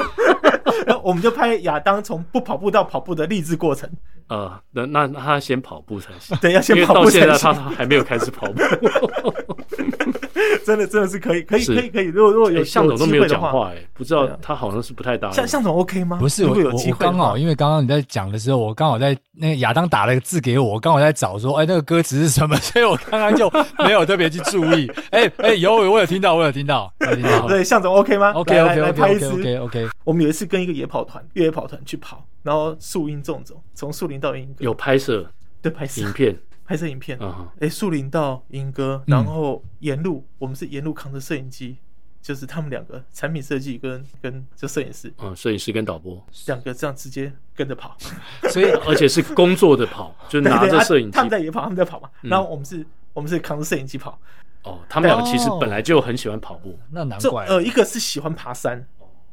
[0.85, 3.89] 然后我们就拍亚当从不跑步到跑步的励志过程。
[4.29, 6.37] 呃，那那他先跑步才行。
[6.39, 6.99] 对，要先跑步。
[6.99, 8.61] 因为到现在他还没有开始跑步。
[10.65, 12.05] 真的真的是可以，可以，可以，可以。
[12.05, 15.31] 如果如果有向总都没有讲话，哎，不知道他好像是不太搭。
[15.31, 16.17] 向向总 OK 吗？
[16.19, 22.55] 不是，我有机会刚好，因为刚刚你在讲的时候，我刚好在那个亚当打了个字给我，我刚好在找说，哎，那个歌词是什么？
[22.59, 23.51] 所以我刚刚就
[23.83, 24.89] 没有特别去注意。
[25.11, 27.47] 哎哎，有我有听到，我有听到，有听到。
[27.49, 29.89] 对，向总 OK 吗？OK OK OK OK OK OK。
[30.03, 35.25] 我们有一次跟一个野跑团、越野跑团去跑，然后树荫纵走，从树林到莺歌，有拍摄，
[35.61, 36.35] 对，拍摄影片。
[36.69, 37.47] 拍摄影片，哎、uh huh.
[37.61, 41.77] 欸，树林到莺歌，然后沿路，嗯、我们是沿路扛着摄影机，
[42.21, 46.23] 就是他们两个产品设计跟跟就摄影师，嗯，摄影师跟导播。
[46.45, 47.97] 两个这样直接跟着跑，
[48.53, 54.19] 所以而且是工作的跑， 就拿着摄影机，他们在也跑，他们在跑嘛，嗯、然后我们是，我们是扛着摄影机跑。
[54.61, 57.47] 哦，他们两个其实本来就很喜欢跑步，哦、那难怪。
[57.47, 58.87] 呃，一个是喜欢爬山，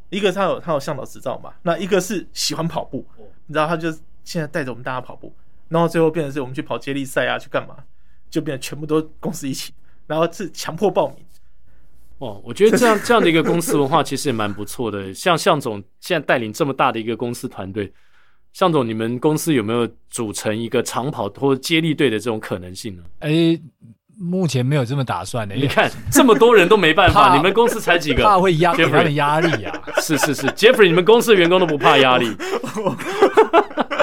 [0.09, 3.07] 一个他有他有向导执照嘛，那一个是喜欢跑步，
[3.45, 3.93] 你知道，他就
[4.25, 5.35] 现在带着我们大家跑步，
[5.69, 7.77] 然后最后变成是我们去跑接力赛啊，去干嘛？
[8.29, 9.73] 就变成全部都公司一起，
[10.07, 11.19] 然后是强迫报名。
[12.19, 15.13] 哦，我觉得这样 这样的一个公司文化其实也蛮不错的。
[15.13, 17.93] 像向总现在带领这么大的一个公司团队，
[18.53, 23.03] 向总，你们公司有没有组成一个长跑或接力队的这种可能性呢？
[23.21, 23.61] 哎，
[24.19, 25.55] 目前没有这么打算的。
[25.55, 28.25] 你看这么多人都没办法，你们公司才几个？
[28.25, 29.83] 怕会压给他的压力啊！
[30.01, 32.35] 是是是，Jeffrey，你们公司的员工都不怕压力。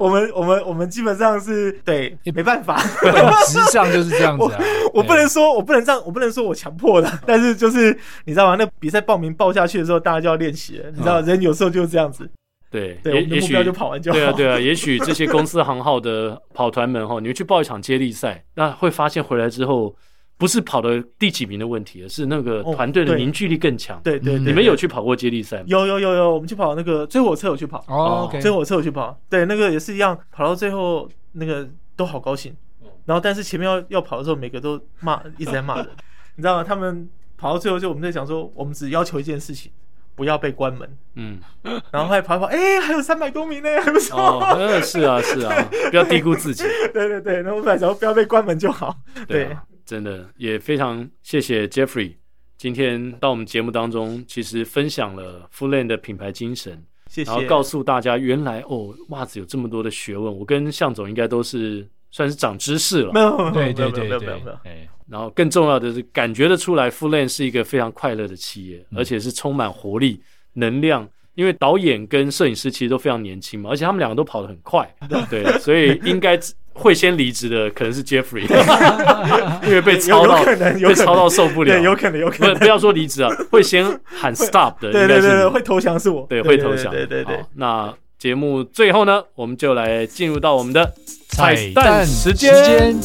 [0.00, 3.14] 我们我们我们基本上是对，也没办法，本
[3.46, 4.58] 质上就是这样子啊。
[4.94, 7.94] 我，我不能说，我不能这样，我不能说我强迫的，但是就是
[8.24, 8.56] 你知道吗？
[8.58, 10.90] 那比赛报名报下去的时候，大家就要练习了。
[10.90, 12.26] 你知道，人有时候就是这样子。
[12.70, 14.18] 对，对，我们的目标就跑完就好。
[14.18, 14.58] 对啊，对啊。
[14.58, 19.94] 也许这些公司行号的跑团们哈，你们去报一场接力赛，那会发现回来之后。
[20.40, 23.98] 不是跑的第几名的问题，而是那个团队的凝聚力更强。
[23.98, 24.00] 哦。
[24.02, 25.64] 对对对，你们有去跑过接力赛吗？
[25.66, 27.84] 有有有有，我们去跑那个追火车，有去跑。
[27.88, 29.20] 哦，追火车有去跑。
[29.28, 32.56] 对，那个也是一样，跑到最后那个都好高兴。
[33.04, 35.86] 然后，但是前面要要跑的时候，每个都骂，一直在骂人。
[36.36, 36.64] 你知道吗？
[36.64, 39.70] 他们跑到最后，就我们在想说，我们只要求一件事情，
[40.14, 40.88] 不要被关门。
[41.16, 41.38] 嗯。
[41.90, 44.18] 然后还跑一跑，哎，还有三百多名呢， 还不错。
[44.18, 46.64] 哦，是啊是啊，不要低估自己。
[46.94, 48.96] 对 对对，然后我们讲不要被关门就好。
[49.28, 49.54] 对。
[49.90, 52.12] 真的也非常谢谢 Jeffrey
[52.56, 60.38] 今天到我们节目当中，其实分享了 Full Land 的品牌精神，谢谢，然后告诉大家原来哦，袜子有这么多的学问。
[60.38, 70.22] 我跟向总应该都是算是长知识了，没有，对对对对，然后更重要的是，感觉得出来，Full Land 是一个非常快乐的企业，而且是充满活力、
[70.52, 71.08] 能量。
[71.34, 74.86] 因为导演跟摄影师其实都非常年轻嘛，而且他们两个都跑得很快，
[75.30, 76.38] 对，所以应该
[76.72, 78.46] 会先离职的可能是 Jeffrey，
[79.66, 87.38] 因为被操到被操到受不了，有可能有可能，不不要说离职啊， 会先喊 stop 的，对对对，会投降是我，对，会投降，对对对。
[87.56, 90.94] 那节目最后呢，我们就来进入到我们的
[91.28, 92.96] 彩蛋时间。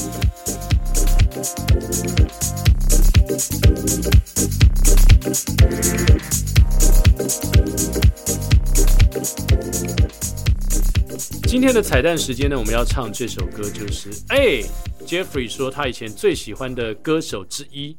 [11.48, 14.62] 今天的彩蛋时间呢，我们要唱这首歌，就是哎
[15.06, 17.96] ，Jeffrey 说他以前最喜欢的歌手之一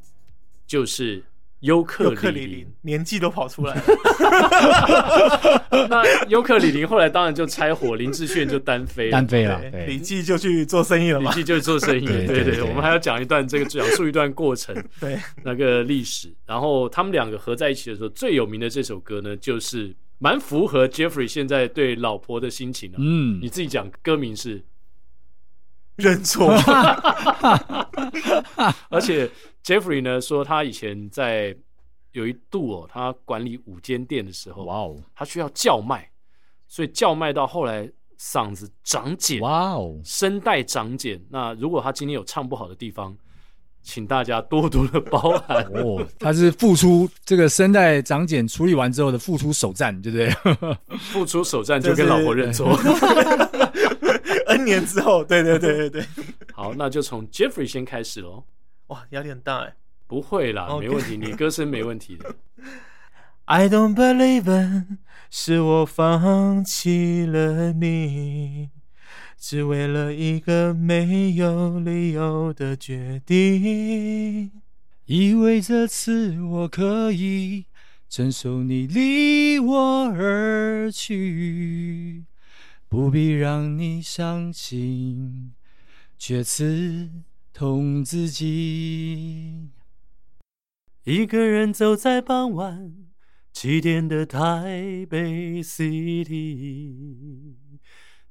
[0.66, 1.22] 就是
[1.60, 3.82] 尤克里里，年纪都跑出来了。
[5.88, 9.62] 那尤克里里后来当然就拆伙，林志炫就单飞了，单飞了。
[9.86, 12.26] 李记就去做生意了嘛，李记就去做生意了。
[12.26, 16.30] 对对对，我们还要讲一段这个讲述一段过程，对那个历史。
[16.44, 19.94] 然后他们两个合在一起的时候，最有名的这首歌呢，就是。
[20.18, 22.98] 蛮符合 Jeffrey 现在对老婆的心情的。
[23.00, 24.64] 嗯，你自己讲，歌名是
[25.96, 26.52] 认错。
[28.88, 29.30] 而且
[29.62, 31.56] Jeffrey 呢说，他以前在
[32.12, 36.10] 有一度哦，他管理五间店的时候，哇哦，他需要叫卖，
[36.66, 41.22] 所以叫卖到后来嗓子长茧，哇哦，声带长茧。
[41.28, 43.16] 那如果他今天有唱不好的地方，
[43.88, 50.28] 请大家多多的包涵 哦，他是付出这个声带长茧处理完之后的付出首战，对不对？
[50.98, 52.76] 付出首战就跟老婆认错。
[54.48, 56.06] N 年之后，对对对对对。
[56.52, 58.42] 好，那就从 Jeffrey 先开始喽。
[58.88, 59.72] 哇，压力很大哎。
[60.08, 62.34] 不会啦.没问题，你歌声没问题的。
[63.44, 64.98] I don't believe in，
[65.30, 68.70] 是我放弃了你。
[69.38, 74.50] 只为了一个没有理由的决定，
[75.04, 77.66] 以为这次我可以
[78.08, 82.24] 承受你离我而去，
[82.88, 85.52] 不必让你伤心，
[86.18, 87.10] 却刺
[87.52, 89.68] 痛自己。
[91.04, 92.92] 一个人走在傍晚
[93.52, 96.94] 七点的台北 City。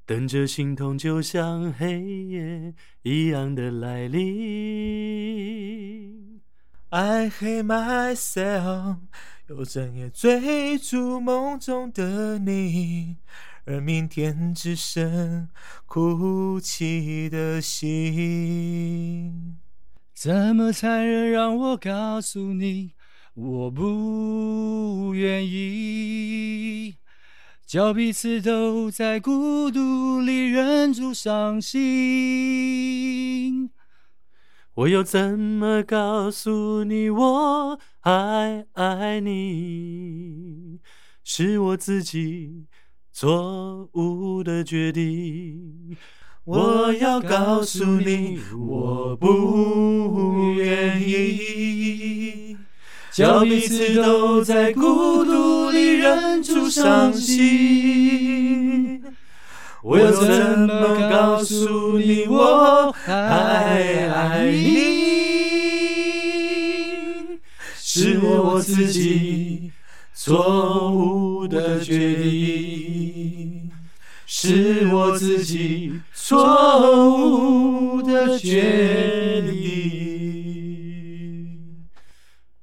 [0.06, 4.22] 等着，心痛就像黑夜一样的来临。
[6.90, 8.98] I hate myself，
[9.48, 13.16] 又整夜追逐梦中的你，
[13.64, 15.48] 而明天只剩
[15.86, 19.56] 哭泣的心。
[20.14, 21.32] 怎么残忍？
[21.32, 22.92] 让我告诉你，
[23.34, 26.94] 我不愿意。
[27.66, 31.80] 叫彼此都在孤独里忍住伤心，
[34.74, 40.78] 我又怎么告诉你我还爱你？
[41.24, 42.66] 是我自己
[43.10, 45.96] 错误的决定。
[46.44, 52.56] 我要告诉你，我不愿意。
[53.16, 59.02] 叫彼此都在孤独里忍住伤心，
[59.82, 60.28] 我又怎
[60.68, 64.76] 么告诉你我还爱你？
[67.80, 69.72] 是我自己
[70.14, 73.70] 错误的决定，
[74.26, 79.65] 是我自己错误的决定。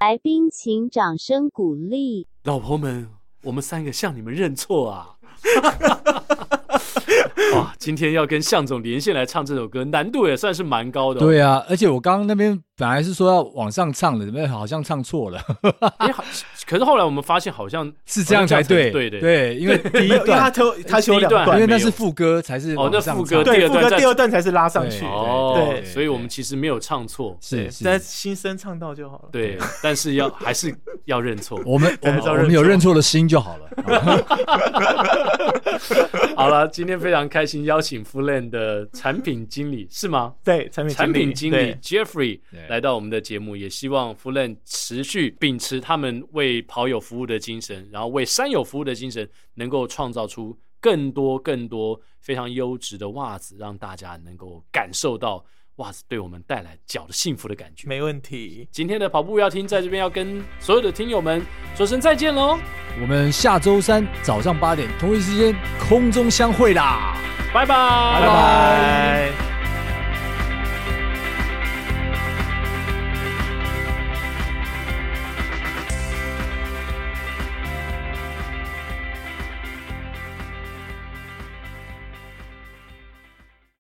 [0.03, 2.27] 来宾请掌声鼓励。
[2.43, 3.07] 老婆们，
[3.43, 5.15] 我们三个向你们认错啊！
[7.55, 11.23] 哇，今天要跟向总连线来唱这首歌，难度也算是蛮高的哦。
[11.23, 15.41] 对啊，而且我刚刚那边本来是说要往上唱的，怎么好像唱错了？
[15.99, 16.21] 哎，好，
[16.65, 29.29] 可是后来我们发现好像是这样才对，对对对，因为第一段他抽他修两段，因为那是副歌才是哦，那副歌对副歌第二段才是拉上去哦，对，所以我们其实没有唱错，是在新声唱到就好了。
[29.31, 32.93] 对，但是要 还是要认错，我们我们我们有认错。
[32.93, 33.67] 的心就好了。
[36.37, 40.31] 好了，今天非常开心邀请 Foodland 的产品经理是吗？
[40.43, 42.39] 对，产品产品经理 Jeffrey
[42.69, 55.43] 来到我们的节目，也希望 Foodland 持续秉持他们为跑友服务的精神，然后为山友服务的精神，能够创造出更多更多非常优质的袜子，让大家能够感受到
[55.77, 57.87] 袜子对我们带来脚的幸福的感觉。
[57.87, 58.67] 没问题。
[58.71, 61.43] 今天的跑步要听，在这边要跟所有的听友们
[61.75, 62.59] 说声再见喽。
[63.01, 65.55] 我们下周三早上八点同一时间
[65.89, 67.17] 空中相会啦，
[67.53, 69.52] 拜拜，拜拜。